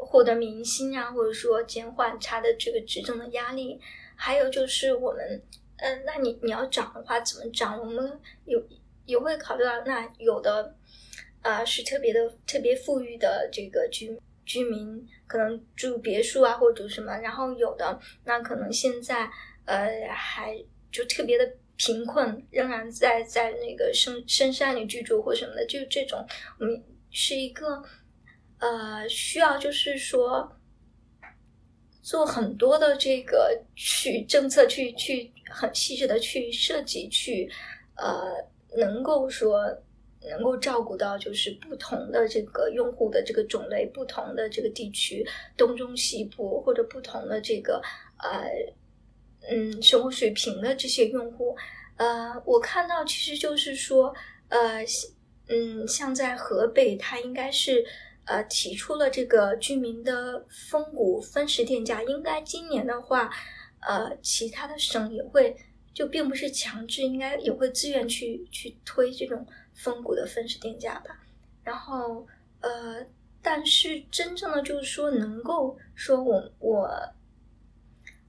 [0.05, 3.81] 获得民心啊，或者说减缓他的这个执政的压力。
[4.15, 5.43] 还有就是我们，
[5.77, 7.79] 嗯，那你你要涨的话怎么涨？
[7.79, 8.63] 我们有
[9.07, 10.75] 也会考虑到，那有的
[11.41, 14.21] 啊是特别的特别富裕的这个居。
[14.45, 19.31] 居民可能住别墅啊，或者什么，然后有的那可能现在
[19.67, 20.53] 呃还
[20.91, 26.27] 就特别的贫困，仍然在在那个深深山里居住或什么的，就这种
[26.59, 27.81] 我们是一个
[28.63, 30.51] 呃需要就是说
[32.01, 37.51] 做很多的这个去政策去去很细致的去设计去
[37.97, 38.25] 呃
[38.79, 39.61] 能够说。
[40.25, 45.27] 能够照顾到就是不同的这个用户的这个种类，不同的这个地区，
[45.57, 47.83] 东中西部或者不同的这个
[48.19, 48.47] 呃
[49.51, 51.57] 嗯生活水平的这些用户，
[51.97, 54.15] 呃，我看到其实就是说，
[54.49, 54.85] 呃
[55.49, 57.85] 嗯，像在河北，它应该是
[58.25, 63.31] 呃提出了这个居民的峰谷分时电价，应该今年的话，
[63.81, 65.57] 呃，其他的省也会
[65.95, 69.47] 就并不是强制，应该也会自愿去去推这种。
[69.75, 71.19] 峰谷的分时电价吧，
[71.65, 72.27] 然后
[72.61, 73.05] 呃，
[73.41, 76.87] 但是真正的就是说，能够说我我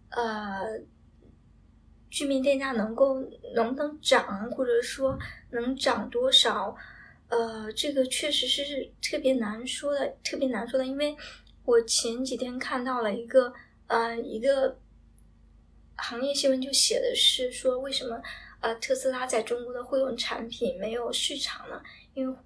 [0.09, 0.79] 呃，
[2.09, 3.19] 居民电价能够
[3.53, 5.19] 能不能涨，或者说
[5.51, 6.73] 能涨多少，
[7.34, 11.15] 呃，这个确实是特别难说的，特别难说的，因为
[11.65, 13.51] 我前几天看到了一个，
[13.88, 14.77] 呃，一个
[15.97, 18.22] 行业新闻，就写的是说，为什么
[18.61, 21.81] 呃特斯拉在中国的会用产品没有市场呢？
[22.14, 22.38] 因为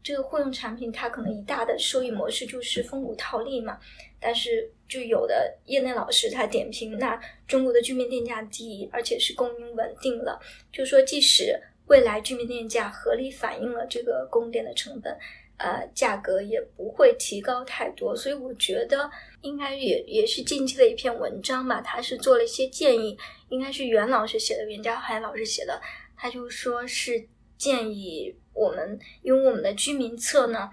[0.00, 3.76] 这个会用产品它可能一大的收益模式就是风股套利嘛，
[4.20, 10.40] 但是就有的业内老师他点评，那中国的居民电价低，而且是供应稳定了，
[10.72, 15.16] 就说即使未来居民电价合理反映了这个供电的成本，
[15.56, 18.14] 呃，价格也不会提高太多。
[18.14, 19.10] 所以我觉得
[19.42, 23.16] 应该也也是近期的一篇文章吧，他是做了一些建议，
[23.48, 25.80] 应该是袁老师写的，袁家海老师写的，
[26.16, 30.70] 他就说是建议我们，因为我们的居民侧呢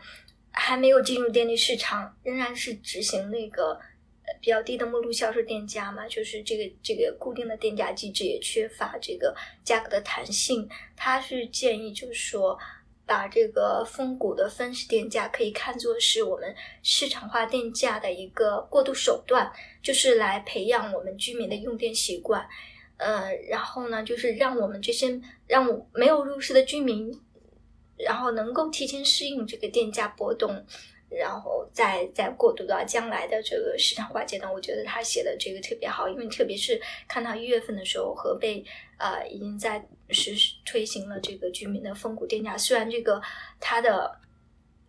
[0.51, 3.79] 还没有进入电力市场，仍然是执行那个。
[4.43, 9.33] 比较低的目录销售电价嘛，就是这个这个固定的电价机制也缺乏这个
[9.63, 10.67] 价格的弹性。
[10.97, 12.59] 他是建议，就是说，
[13.05, 19.49] 把这个峰谷的分时电价可以看作是我们市场化电价的一个过渡手段，
[19.81, 22.45] 就是来培养我们居民的用电习惯。
[22.97, 27.17] 呃，然后呢，就是让我们这些让没有入市的居民，
[27.95, 30.65] 然后能够提前适应这个电价波动。
[31.17, 38.63] 然后再再过渡到将来的这个市场化阶段，我觉得他写的这个特别好，因为特别是看到一月份的时候，河北
[38.97, 43.21] 呃已经在实施推行了这个居民的峰谷电价，虽然这个
[43.59, 44.19] 它的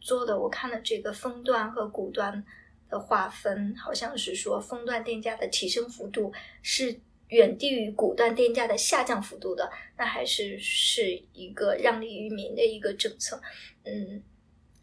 [0.01, 2.45] 做的我看了这个峰段和谷段
[2.89, 6.33] 的划分，好像是说峰段电价的提升幅度
[6.63, 13.41] 是远低于谷段电价的下降幅度的，那还是是一个让利于民的一个政策，
[13.85, 14.23] 嗯。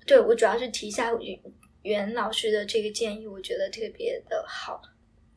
[0.06, 1.40] 对，我主要是提一下袁
[1.84, 4.82] 袁老师的这个建议，我觉得特别的好。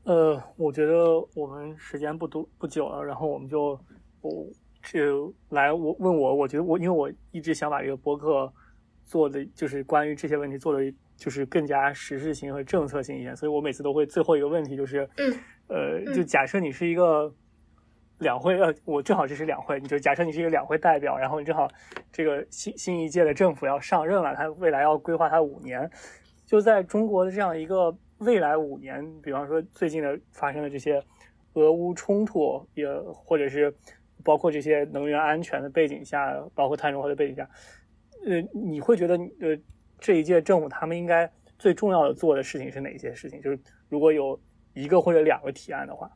[0.05, 3.79] 呃，我觉得我们时间不多不久了，然后我们就
[4.21, 4.47] 我
[4.83, 8.53] 就来我问我，我觉得我因为我一直想把这个播客
[9.05, 15.39] 做的就是关于这些问题做的就是更加实质性和政策性一点，所以我每次都会最后一个问题就是，嗯，
[15.69, 17.35] 呃，就假设你是一个。
[18.19, 21.69] 两会呃，我正好这是两会，你就假设你是一个两会代表，然后你正好
[22.13, 25.91] 这个新新一届的政府要上任了，他未来要规划他五年，
[26.47, 31.03] 就在中国的这样一个未来五年，比方说最近的发生的这些
[31.55, 33.75] 俄乌冲突，也或者是
[34.23, 37.51] 包括这些能源安全的背景下，包括碳中和的背景下，
[38.27, 39.59] 呃，你会觉得呃
[39.99, 41.29] 这一届政府他们应该
[41.59, 43.43] 最重要的做的事情是哪些事情？
[43.43, 43.59] 就是
[43.89, 44.41] 如果有
[44.73, 46.09] 一个或者两个提案的话。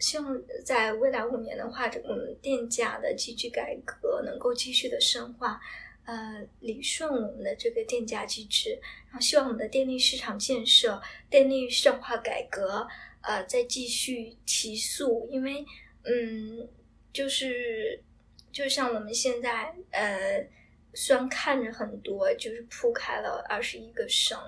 [0.00, 5.60] 希望在未来五年的话，这个电价的机制改革能够继续的深化，
[6.06, 8.78] 呃，理顺我们的这个电价机制，
[9.08, 12.88] 然后希望我们的电力市场建设、电力市场化改革，
[13.20, 15.28] 呃，再继续提速。
[15.30, 15.64] 因为，
[16.04, 16.66] 嗯，
[17.12, 18.02] 就是
[18.50, 20.48] 就像我们现在，呃，
[20.94, 24.38] 虽然看着很多，就是铺开了二十一个省，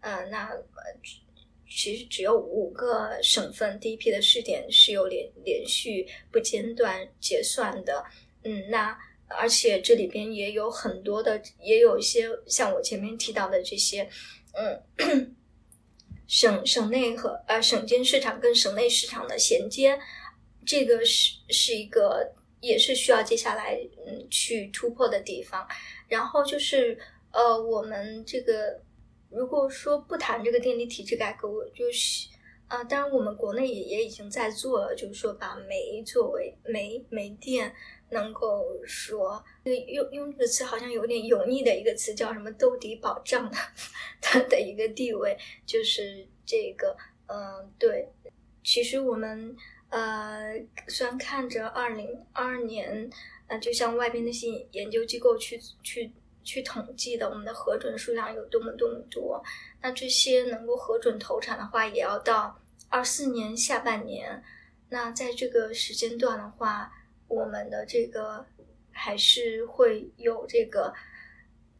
[0.00, 0.52] 呃，那。
[1.72, 8.04] 其实只有五个省份第一批的试点是有连连续不间断结算的，
[8.42, 8.98] 嗯，那
[9.28, 14.10] 而且这里边也有很多的，也有一些像我前面提到的这些，
[14.52, 15.36] 嗯，
[16.26, 19.96] 省省内和呃省间市场跟省内市场的衔接，
[20.66, 25.64] 这个是是一个也是需要接下来嗯去突破的地方。
[26.08, 26.98] 然后就是
[27.30, 28.82] 呃我们这个。
[29.30, 32.28] 如果说不谈这个电力体制改革，我就是，
[32.66, 37.72] 啊，当然我们国内也也已经在做了，就是说把煤作为煤煤电
[38.10, 43.56] 能够说，用用这个词好像有点油腻的一个词，叫什么兜底保障的
[44.20, 46.96] 它的一个地位，就是这个，
[47.26, 48.08] 嗯，对，
[48.64, 49.56] 其实我们
[49.90, 53.08] 呃，虽然看着二零二二年，
[53.46, 56.10] 呃，就像外边那些研究机构去去。
[56.50, 59.40] 去统计的我们的核准数量有多么多么多，
[59.80, 64.42] 那这些能够核准投产的话，也要到二四年下半年。
[64.88, 66.90] 那在这个时间段的话，
[67.28, 68.44] 我们的这个
[68.90, 70.92] 还是会有这个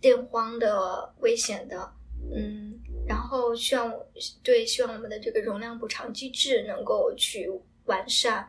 [0.00, 1.92] 电荒的危险的，
[2.32, 2.78] 嗯，
[3.08, 3.92] 然后希望
[4.40, 7.50] 对希望我们的这个容量补偿机制能够去
[7.86, 8.48] 完善。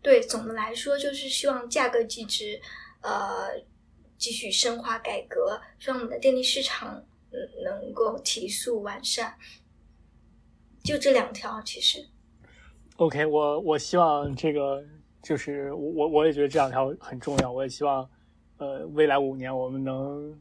[0.00, 2.60] 对，总的来说就是希望价格机制，
[3.00, 3.60] 呃。
[4.22, 6.94] 继续深化改革，让我们的电力市场
[7.32, 9.34] 嗯能够提速完善。
[10.84, 11.98] 就这两条，其实。
[12.98, 14.80] OK，我我希望这个
[15.20, 17.50] 就是我我我也觉得这两条很重要。
[17.50, 18.08] 我也希望
[18.58, 20.40] 呃未来五年我们能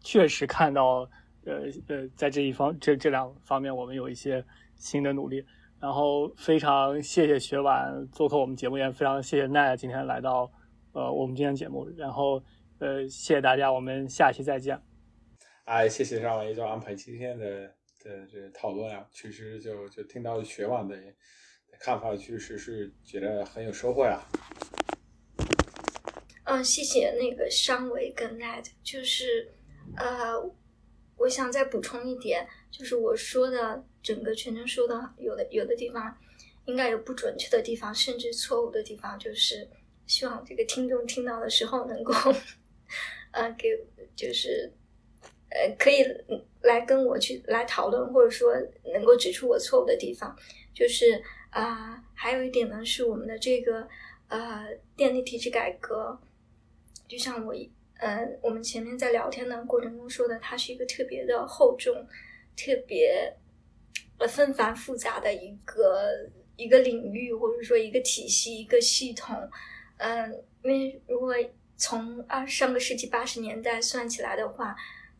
[0.00, 1.08] 确实看到
[1.44, 4.44] 呃呃在这一方这这两方面我们有一些
[4.74, 5.44] 新的努力。
[5.78, 10.50] 然后非常谢谢雪婉做客我们节目，也非常谢谢奈今天来到
[10.92, 11.88] 呃我们今天节目。
[11.96, 12.42] 然后。
[12.80, 14.80] 呃，谢谢大家，我们下期再见。
[15.64, 17.66] 哎，谢谢上伟就安排今天的
[18.02, 20.96] 的这讨论啊，其实就就听到学网的
[21.78, 24.22] 看法，确实是觉得很有收获呀。
[26.44, 29.52] 嗯，谢谢那个商伟跟 Net，就是
[29.98, 30.34] 呃，
[31.18, 36.16] 我想再补充一点，就是我说的整个全程说的有的有的地方
[36.64, 39.68] 应该有不准确的地方，甚至错误的地方，就是
[40.06, 42.14] 希望这个听众听到的时候能够
[43.32, 43.68] 呃给
[44.14, 44.72] 就是
[45.50, 46.04] 呃可以
[46.62, 48.54] 来跟我去来讨论，或者说
[48.92, 50.36] 能够指出我错误的地方。
[50.72, 53.86] 就是啊，还有一点呢，是我们的这个
[54.28, 56.18] 呃电力体制改革。
[57.08, 57.52] 就像我，
[57.98, 61.92] 嗯，我们前面在聊天的过程中说的，它是一个特别的厚重、
[62.56, 63.36] 特别
[64.18, 69.36] 呃纷繁复杂的一个一个领域，或者说一个体系、一个系统。
[69.98, 71.34] 嗯，因为如果
[71.80, 74.76] 从二上个世纪八十年代算起来的话，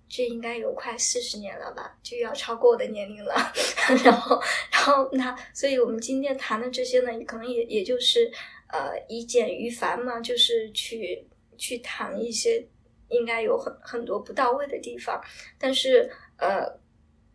[0.08, 3.34] 这应该有快四十年了吧，就要超过我的年龄了。
[4.04, 8.30] 然后，然后那，所以我们今天谈的这些呢，可能也也就是
[8.68, 11.26] 呃以简于繁嘛，就是去。
[11.62, 12.66] 去谈一些
[13.10, 15.22] 应该有很很多不到位的地方，
[15.58, 16.64] 但是呃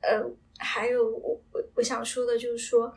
[0.02, 0.20] 呃，
[0.58, 2.92] 还有我我我想说的就是说，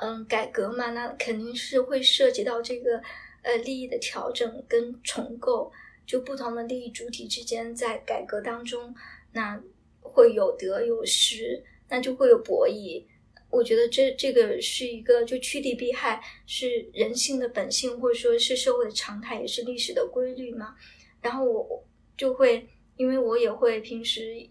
[0.00, 3.02] 嗯，改革嘛，那肯定是会涉及到这个
[3.42, 5.70] 呃利益的调整跟重构，
[6.06, 8.94] 就不同的利益主体之间在改革当中，
[9.32, 9.62] 那
[10.00, 13.04] 会有得有失，那就会有博弈。
[13.50, 20.74] 我觉得这这个是一个就趋利避害，是人性的本性，或者说是社会的常态，也是历史的规律嘛。
[21.22, 21.82] 然后我
[22.14, 24.46] 就会，因为我也会平时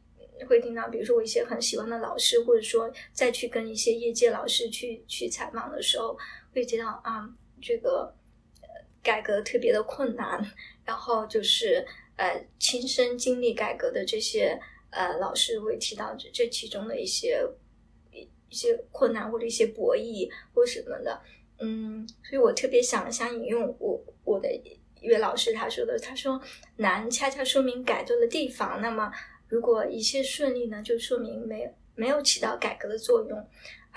[0.48, 6.18] 会听到，比如说我一些很喜欢的老师，或者说再去跟一些业界老师去去采访的时候，
[6.52, 7.30] 会接到啊，
[7.62, 8.12] 这个
[9.10, 10.40] 改革特别的困难，
[10.84, 11.86] 然后就是
[12.18, 14.60] 呃亲身经历改革的这些
[14.90, 17.40] 呃老师会提到这这其中的一些。
[18.50, 21.22] 一些困难或者一些博弈或什么的，
[21.60, 24.50] 嗯，所以我特别想想引用我我的
[25.02, 26.42] 一位老师他说的，他说
[26.78, 29.12] 难恰恰说明改对了地方，那么
[29.50, 33.38] 如果一切顺利呢，就说明没没有起到改革的作用，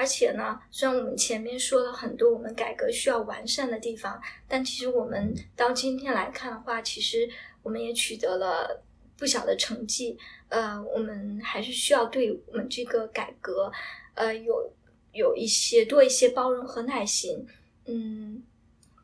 [0.01, 4.19] 而且呢，虽然我们前面说了很多我们改革需要完善的地方，
[4.49, 7.29] 但其实我们到今天来看的话，其实
[7.63, 8.83] 我们也取得了
[9.19, 10.17] 不小的成绩，
[10.49, 13.71] 呃，我们还是需要对我们这个改革。
[14.15, 14.73] 呃，有
[15.13, 17.47] 有一些多一些包容和耐心，
[17.85, 18.43] 嗯，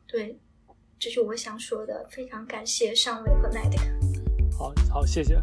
[0.07, 0.35] 对，
[0.97, 2.07] 这是我想说的。
[2.09, 3.77] 非常感谢上位和奈德。
[4.57, 5.35] 好好，谢谢。